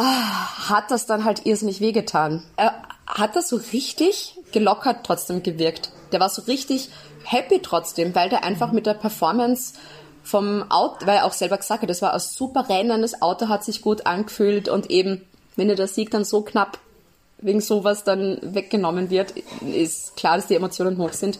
[0.00, 2.42] ah, hat das dann halt irrsinnig wehgetan.
[2.56, 2.74] Er
[3.06, 5.90] hat das so richtig gelockert trotzdem gewirkt.
[6.12, 6.90] Der war so richtig
[7.24, 9.74] happy trotzdem, weil der einfach mit der Performance
[10.22, 13.48] vom Auto, weil er auch selber gesagt hat, das war ein super Rennen, das Auto
[13.48, 15.26] hat sich gut angefühlt und eben,
[15.56, 16.78] wenn dir der Sieg dann so knapp
[17.38, 19.32] wegen sowas dann weggenommen wird,
[19.72, 21.38] ist klar, dass die Emotionen hoch sind.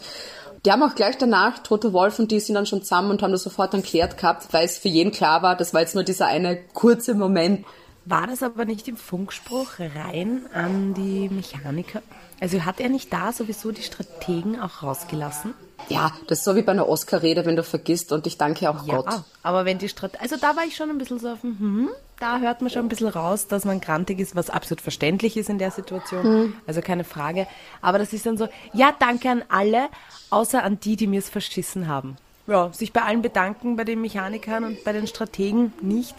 [0.65, 3.33] Die haben auch gleich danach, Toto Wolf und die sind dann schon zusammen und haben
[3.33, 6.05] das sofort dann klärt gehabt, weil es für jeden klar war, das war jetzt nur
[6.05, 7.65] dieser eine kurze Moment.
[8.11, 12.03] War das aber nicht im Funkspruch rein an die Mechaniker?
[12.41, 15.55] Also hat er nicht da sowieso die Strategen auch rausgelassen?
[15.89, 18.85] Ja, das ist so wie bei einer Oscar-Rede, wenn du vergisst und ich danke auch
[18.85, 19.23] Gott.
[19.45, 21.89] aber wenn die Strat also da war ich schon ein bisschen so auf dem, hm,
[22.19, 25.49] da hört man schon ein bisschen raus, dass man grantig ist, was absolut verständlich ist
[25.49, 26.55] in der Situation.
[26.67, 27.47] Also keine Frage.
[27.81, 29.89] Aber das ist dann so, ja, danke an alle,
[30.31, 32.17] außer an die, die mir es verschissen haben.
[32.49, 36.17] Ja, sich bei allen bedanken, bei den Mechanikern und bei den Strategen nicht.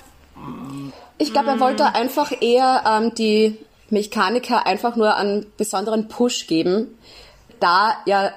[1.21, 3.59] Ich glaube, er wollte einfach eher ähm, die
[3.91, 6.97] Mechaniker einfach nur einen besonderen Push geben,
[7.59, 8.31] da ja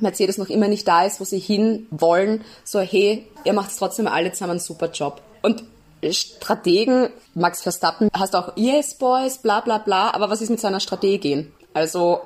[0.00, 2.44] Mercedes noch immer nicht da ist, wo sie hin wollen.
[2.64, 5.22] So, hey, ihr macht trotzdem alle zusammen einen super Job.
[5.42, 5.62] Und
[6.10, 10.80] Strategen, Max Verstappen, hast auch Yes Boys, bla bla bla, aber was ist mit seiner
[10.80, 11.52] Strategien?
[11.72, 12.22] Also,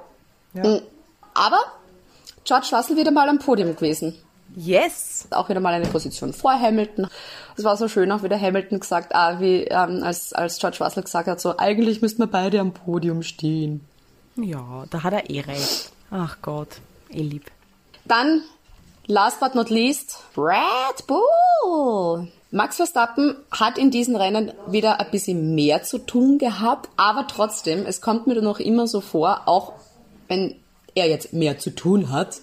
[0.55, 0.81] mh,
[1.35, 1.61] aber
[2.45, 4.17] George Russell wieder mal am Podium gewesen.
[4.59, 5.29] Yes!
[5.31, 7.07] Auch wieder mal eine Position vor Hamilton.
[7.57, 11.05] Es war so schön, auch wieder Hamilton gesagt, ah, wie ähm, als, als George Russell
[11.05, 13.87] gesagt hat, so eigentlich müssten wir beide am Podium stehen.
[14.35, 15.93] Ja, da hat er eh recht.
[16.11, 16.81] Ach Gott,
[17.11, 17.45] eh lieb.
[18.05, 18.43] Dann,
[19.07, 22.29] last but not least, Red Bull.
[22.51, 27.87] Max Verstappen hat in diesen Rennen wieder ein bisschen mehr zu tun gehabt, aber trotzdem,
[27.87, 29.75] es kommt mir noch immer so vor, auch
[30.27, 30.57] wenn
[30.97, 32.41] er jetzt mehr zu tun hat,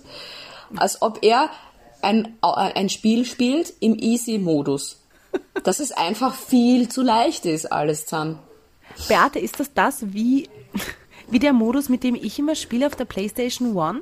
[0.78, 1.50] als ob er
[2.06, 5.02] ein, ein Spiel spielt im Easy-Modus.
[5.64, 8.40] Dass es einfach viel zu leicht ist, alles zusammen.
[9.10, 10.48] Beate, ist das das wie,
[11.30, 14.02] wie der Modus, mit dem ich immer spiele auf der PlayStation One?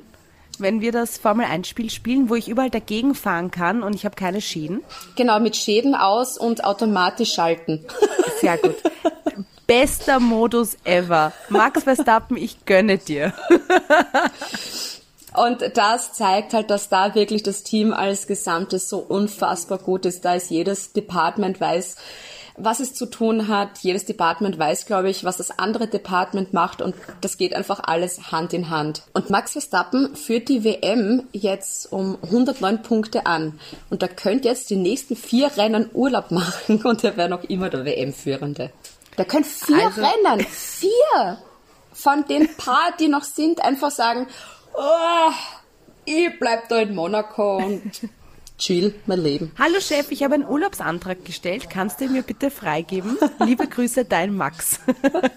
[0.58, 4.04] Wenn wir das Formel 1 Spiel spielen, wo ich überall dagegen fahren kann und ich
[4.04, 4.84] habe keine Schäden?
[5.16, 7.84] Genau, mit Schäden aus und automatisch schalten.
[8.40, 8.76] Sehr gut.
[9.66, 11.32] Bester Modus ever.
[11.48, 13.32] Max Verstappen, ich gönne dir.
[15.36, 20.24] Und das zeigt halt, dass da wirklich das Team als Gesamtes so unfassbar gut ist.
[20.24, 21.96] Da ist jedes Department weiß,
[22.56, 23.78] was es zu tun hat.
[23.80, 28.30] Jedes Department weiß, glaube ich, was das andere Department macht und das geht einfach alles
[28.30, 29.02] Hand in Hand.
[29.12, 33.58] Und Max Verstappen führt die WM jetzt um 109 Punkte an
[33.90, 37.70] und da könnte jetzt die nächsten vier Rennen Urlaub machen und er wäre noch immer
[37.70, 38.70] der WM-Führende.
[39.18, 41.38] Der könnte vier Also- Rennen, vier
[41.92, 44.26] von den paar, die noch sind, einfach sagen,
[44.74, 45.30] oh,
[46.04, 48.08] ich bleib da in Monaco und
[48.58, 49.52] chill mein Leben.
[49.58, 51.70] Hallo Chef, ich habe einen Urlaubsantrag gestellt.
[51.70, 53.18] Kannst du ihn mir bitte freigeben?
[53.44, 54.80] Liebe Grüße, dein Max.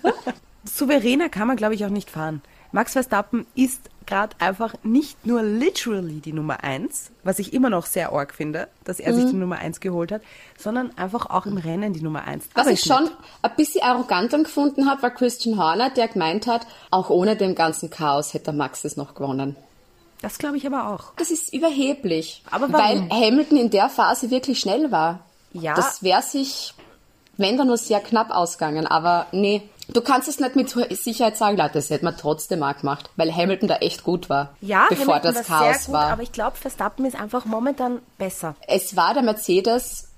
[0.66, 2.42] Souveräner kann man, glaube ich, auch nicht fahren.
[2.78, 7.88] Max Verstappen ist gerade einfach nicht nur literally die Nummer eins, was ich immer noch
[7.88, 10.22] sehr arg finde, dass er sich die Nummer eins geholt hat,
[10.60, 12.48] sondern einfach auch im Rennen die Nummer eins.
[12.54, 13.10] Was Aber ich schon
[13.42, 17.90] ein bisschen arrogant empfunden habe, war Christian Horner, der gemeint hat, auch ohne dem ganzen
[17.90, 19.56] Chaos hätte Max es noch gewonnen.
[20.22, 21.14] Das glaube ich aber auch.
[21.18, 22.44] Das ist überheblich.
[22.52, 23.10] Aber weil warum?
[23.10, 25.22] Hamilton in der Phase wirklich schnell war.
[25.52, 25.74] Ja.
[25.74, 26.76] Das wäre sich,
[27.38, 28.86] wenn dann nur sehr knapp ausgegangen.
[28.86, 32.76] Aber nee, du kannst es nicht mit Sicherheit sagen, Leute, das hätte man trotzdem auch
[32.78, 33.10] gemacht.
[33.16, 34.56] Weil Hamilton da echt gut war.
[34.62, 36.12] Ja, bevor Hamilton das war Chaos sehr gut, war.
[36.12, 38.56] aber ich glaube, Verstappen ist einfach momentan besser.
[38.68, 40.10] es war der Mercedes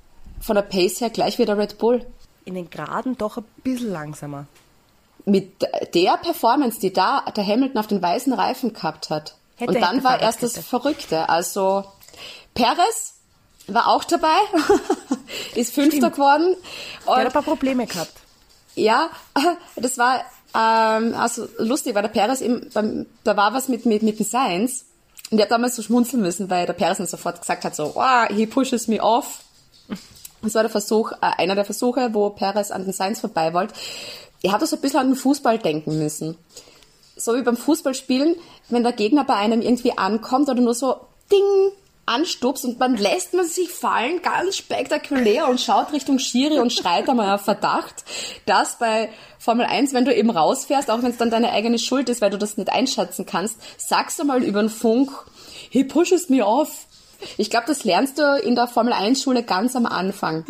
[0.41, 2.05] von der Pace her gleich wie der Red Bull.
[2.45, 4.45] In den Geraden doch ein bisschen langsamer.
[5.25, 5.61] Mit
[5.93, 9.35] der Performance, die da der Hamilton auf den weißen Reifen gehabt hat.
[9.57, 10.57] Hätte, und dann war erst das.
[10.57, 11.27] Verrückte.
[11.29, 11.83] Also
[12.53, 13.15] Perez
[13.67, 14.37] war auch dabei,
[15.55, 16.55] ist Fünfter geworden.
[17.05, 18.13] Der hat ein Und paar Probleme gehabt.
[18.75, 19.09] Ja,
[19.75, 22.69] das war ähm, also lustig, weil der Perez eben,
[23.23, 24.85] da war was mit, mit, mit dem Science.
[25.29, 27.93] Und ich habe damals so schmunzeln müssen, weil der Perez dann sofort gesagt hat, so,
[27.95, 29.43] oh, he pushes me off.
[30.41, 33.73] Das war der Versuch, äh, einer der Versuche, wo Perez an den Science vorbei wollte.
[34.41, 36.37] Er hat so ein bisschen an den Fußball denken müssen.
[37.15, 38.35] So wie beim Fußballspielen,
[38.69, 40.95] wenn der Gegner bei einem irgendwie ankommt oder nur so
[41.31, 41.71] Ding
[42.09, 47.07] anstupst und dann lässt man sich fallen, ganz spektakulär und schaut Richtung Schiri und schreit
[47.07, 48.03] einmal auf Verdacht,
[48.45, 52.09] dass bei Formel 1, wenn du eben rausfährst, auch wenn es dann deine eigene Schuld
[52.09, 55.11] ist, weil du das nicht einschätzen kannst, sagst du mal über den Funk,
[55.69, 56.87] he pushes me off.
[57.37, 60.45] Ich glaube, das lernst du in der Formel 1 Schule ganz am Anfang.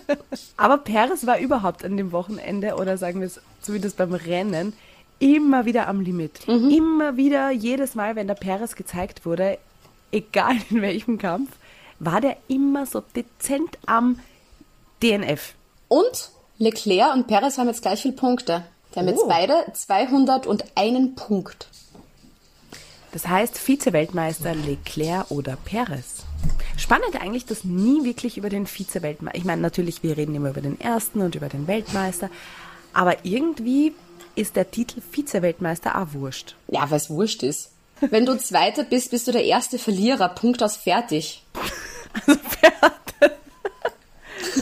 [0.56, 4.12] Aber Perez war überhaupt an dem Wochenende, oder sagen wir es so wie das beim
[4.12, 4.74] Rennen,
[5.18, 6.46] immer wieder am Limit.
[6.70, 9.58] Immer wieder, jedes Mal, wenn der Perez gezeigt wurde,
[10.12, 11.50] egal in welchem Kampf,
[11.98, 14.20] war der immer so dezent am
[15.02, 15.54] DNF.
[15.88, 18.64] Und Leclerc und Perez haben jetzt gleich viele Punkte.
[18.94, 19.28] Die haben jetzt Oh.
[19.28, 21.68] beide 201 Punkt.
[23.12, 26.24] Das heißt Vize-Weltmeister Leclerc oder Perez.
[26.76, 30.60] Spannend eigentlich, dass nie wirklich über den Vize-Weltmeister, ich meine natürlich, wir reden immer über
[30.60, 32.30] den ersten und über den Weltmeister,
[32.92, 33.92] aber irgendwie
[34.36, 36.54] ist der Titel Vize-Weltmeister auch wurscht.
[36.68, 37.70] Ja, weil es wurscht ist.
[38.00, 40.28] Wenn du Zweiter bist, bist du der erste Verlierer.
[40.30, 41.44] Punkt aus fertig.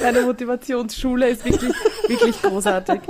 [0.01, 1.73] Deine Motivationsschule ist wirklich,
[2.09, 3.01] wirklich großartig.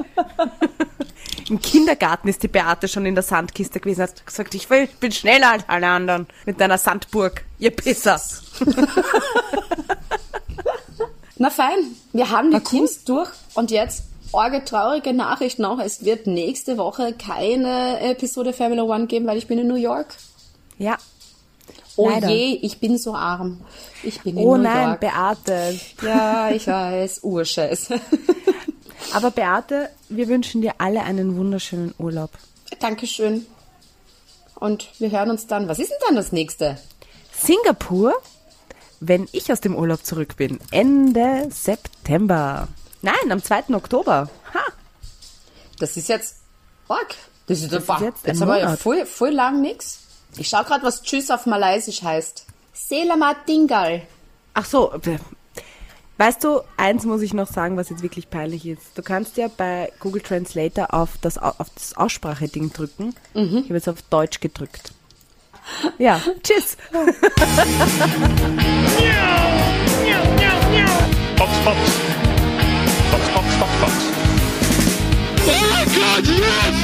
[1.49, 4.95] Im Kindergarten ist die Beate schon in der Sandkiste gewesen, hat gesagt, ich will- ich
[4.97, 8.20] bin schneller als alle anderen mit deiner Sandburg, ihr Pisser.
[11.37, 11.79] Na fein,
[12.12, 12.70] wir haben die Na cool.
[12.87, 15.79] Teams durch und jetzt orge traurige Nachricht noch.
[15.81, 20.14] Es wird nächste Woche keine Episode Formula One geben, weil ich bin in New York.
[20.79, 20.97] Ja.
[21.97, 22.29] Oh Leider.
[22.29, 23.61] je, ich bin so arm.
[24.05, 25.01] Ich bin in Oh New nein, York.
[25.01, 25.81] Beate.
[26.03, 27.89] ja, ich weiß, Urscheiß.
[29.12, 32.31] Aber Beate, wir wünschen dir alle einen wunderschönen Urlaub.
[32.79, 33.47] Dankeschön.
[34.55, 35.68] Und wir hören uns dann.
[35.68, 36.79] Was ist denn dann das nächste?
[37.33, 38.14] Singapur,
[39.01, 42.68] wenn ich aus dem Urlaub zurück bin, Ende September.
[43.03, 43.74] Nein, am 2.
[43.74, 44.28] Oktober.
[44.55, 44.61] Ha.
[45.78, 46.36] Das ist jetzt
[46.88, 47.14] arg.
[47.46, 50.01] Das ist, das ist jetzt jetzt haben wir ja voll, voll lang nix.
[50.36, 52.44] Ich schau gerade, was Tschüss auf Malaysisch heißt.
[52.74, 54.03] Selamat tinggal.
[54.55, 54.92] Ach so,
[56.18, 58.82] weißt du, eins muss ich noch sagen, was jetzt wirklich peinlich ist.
[58.96, 63.14] Du kannst ja bei Google Translator auf das, Au- auf das Ausspracheding drücken.
[63.34, 64.92] Ich habe jetzt auf Deutsch gedrückt.
[65.99, 66.76] Ja, tschüss.
[71.36, 72.28] Fox, Fox.
[73.11, 73.94] Fox, Fox, Fox, Fox.
[75.50, 76.76] Oh my God, yes!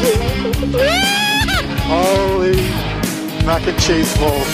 [1.87, 2.57] Holy
[3.45, 4.53] mac and cheese balls.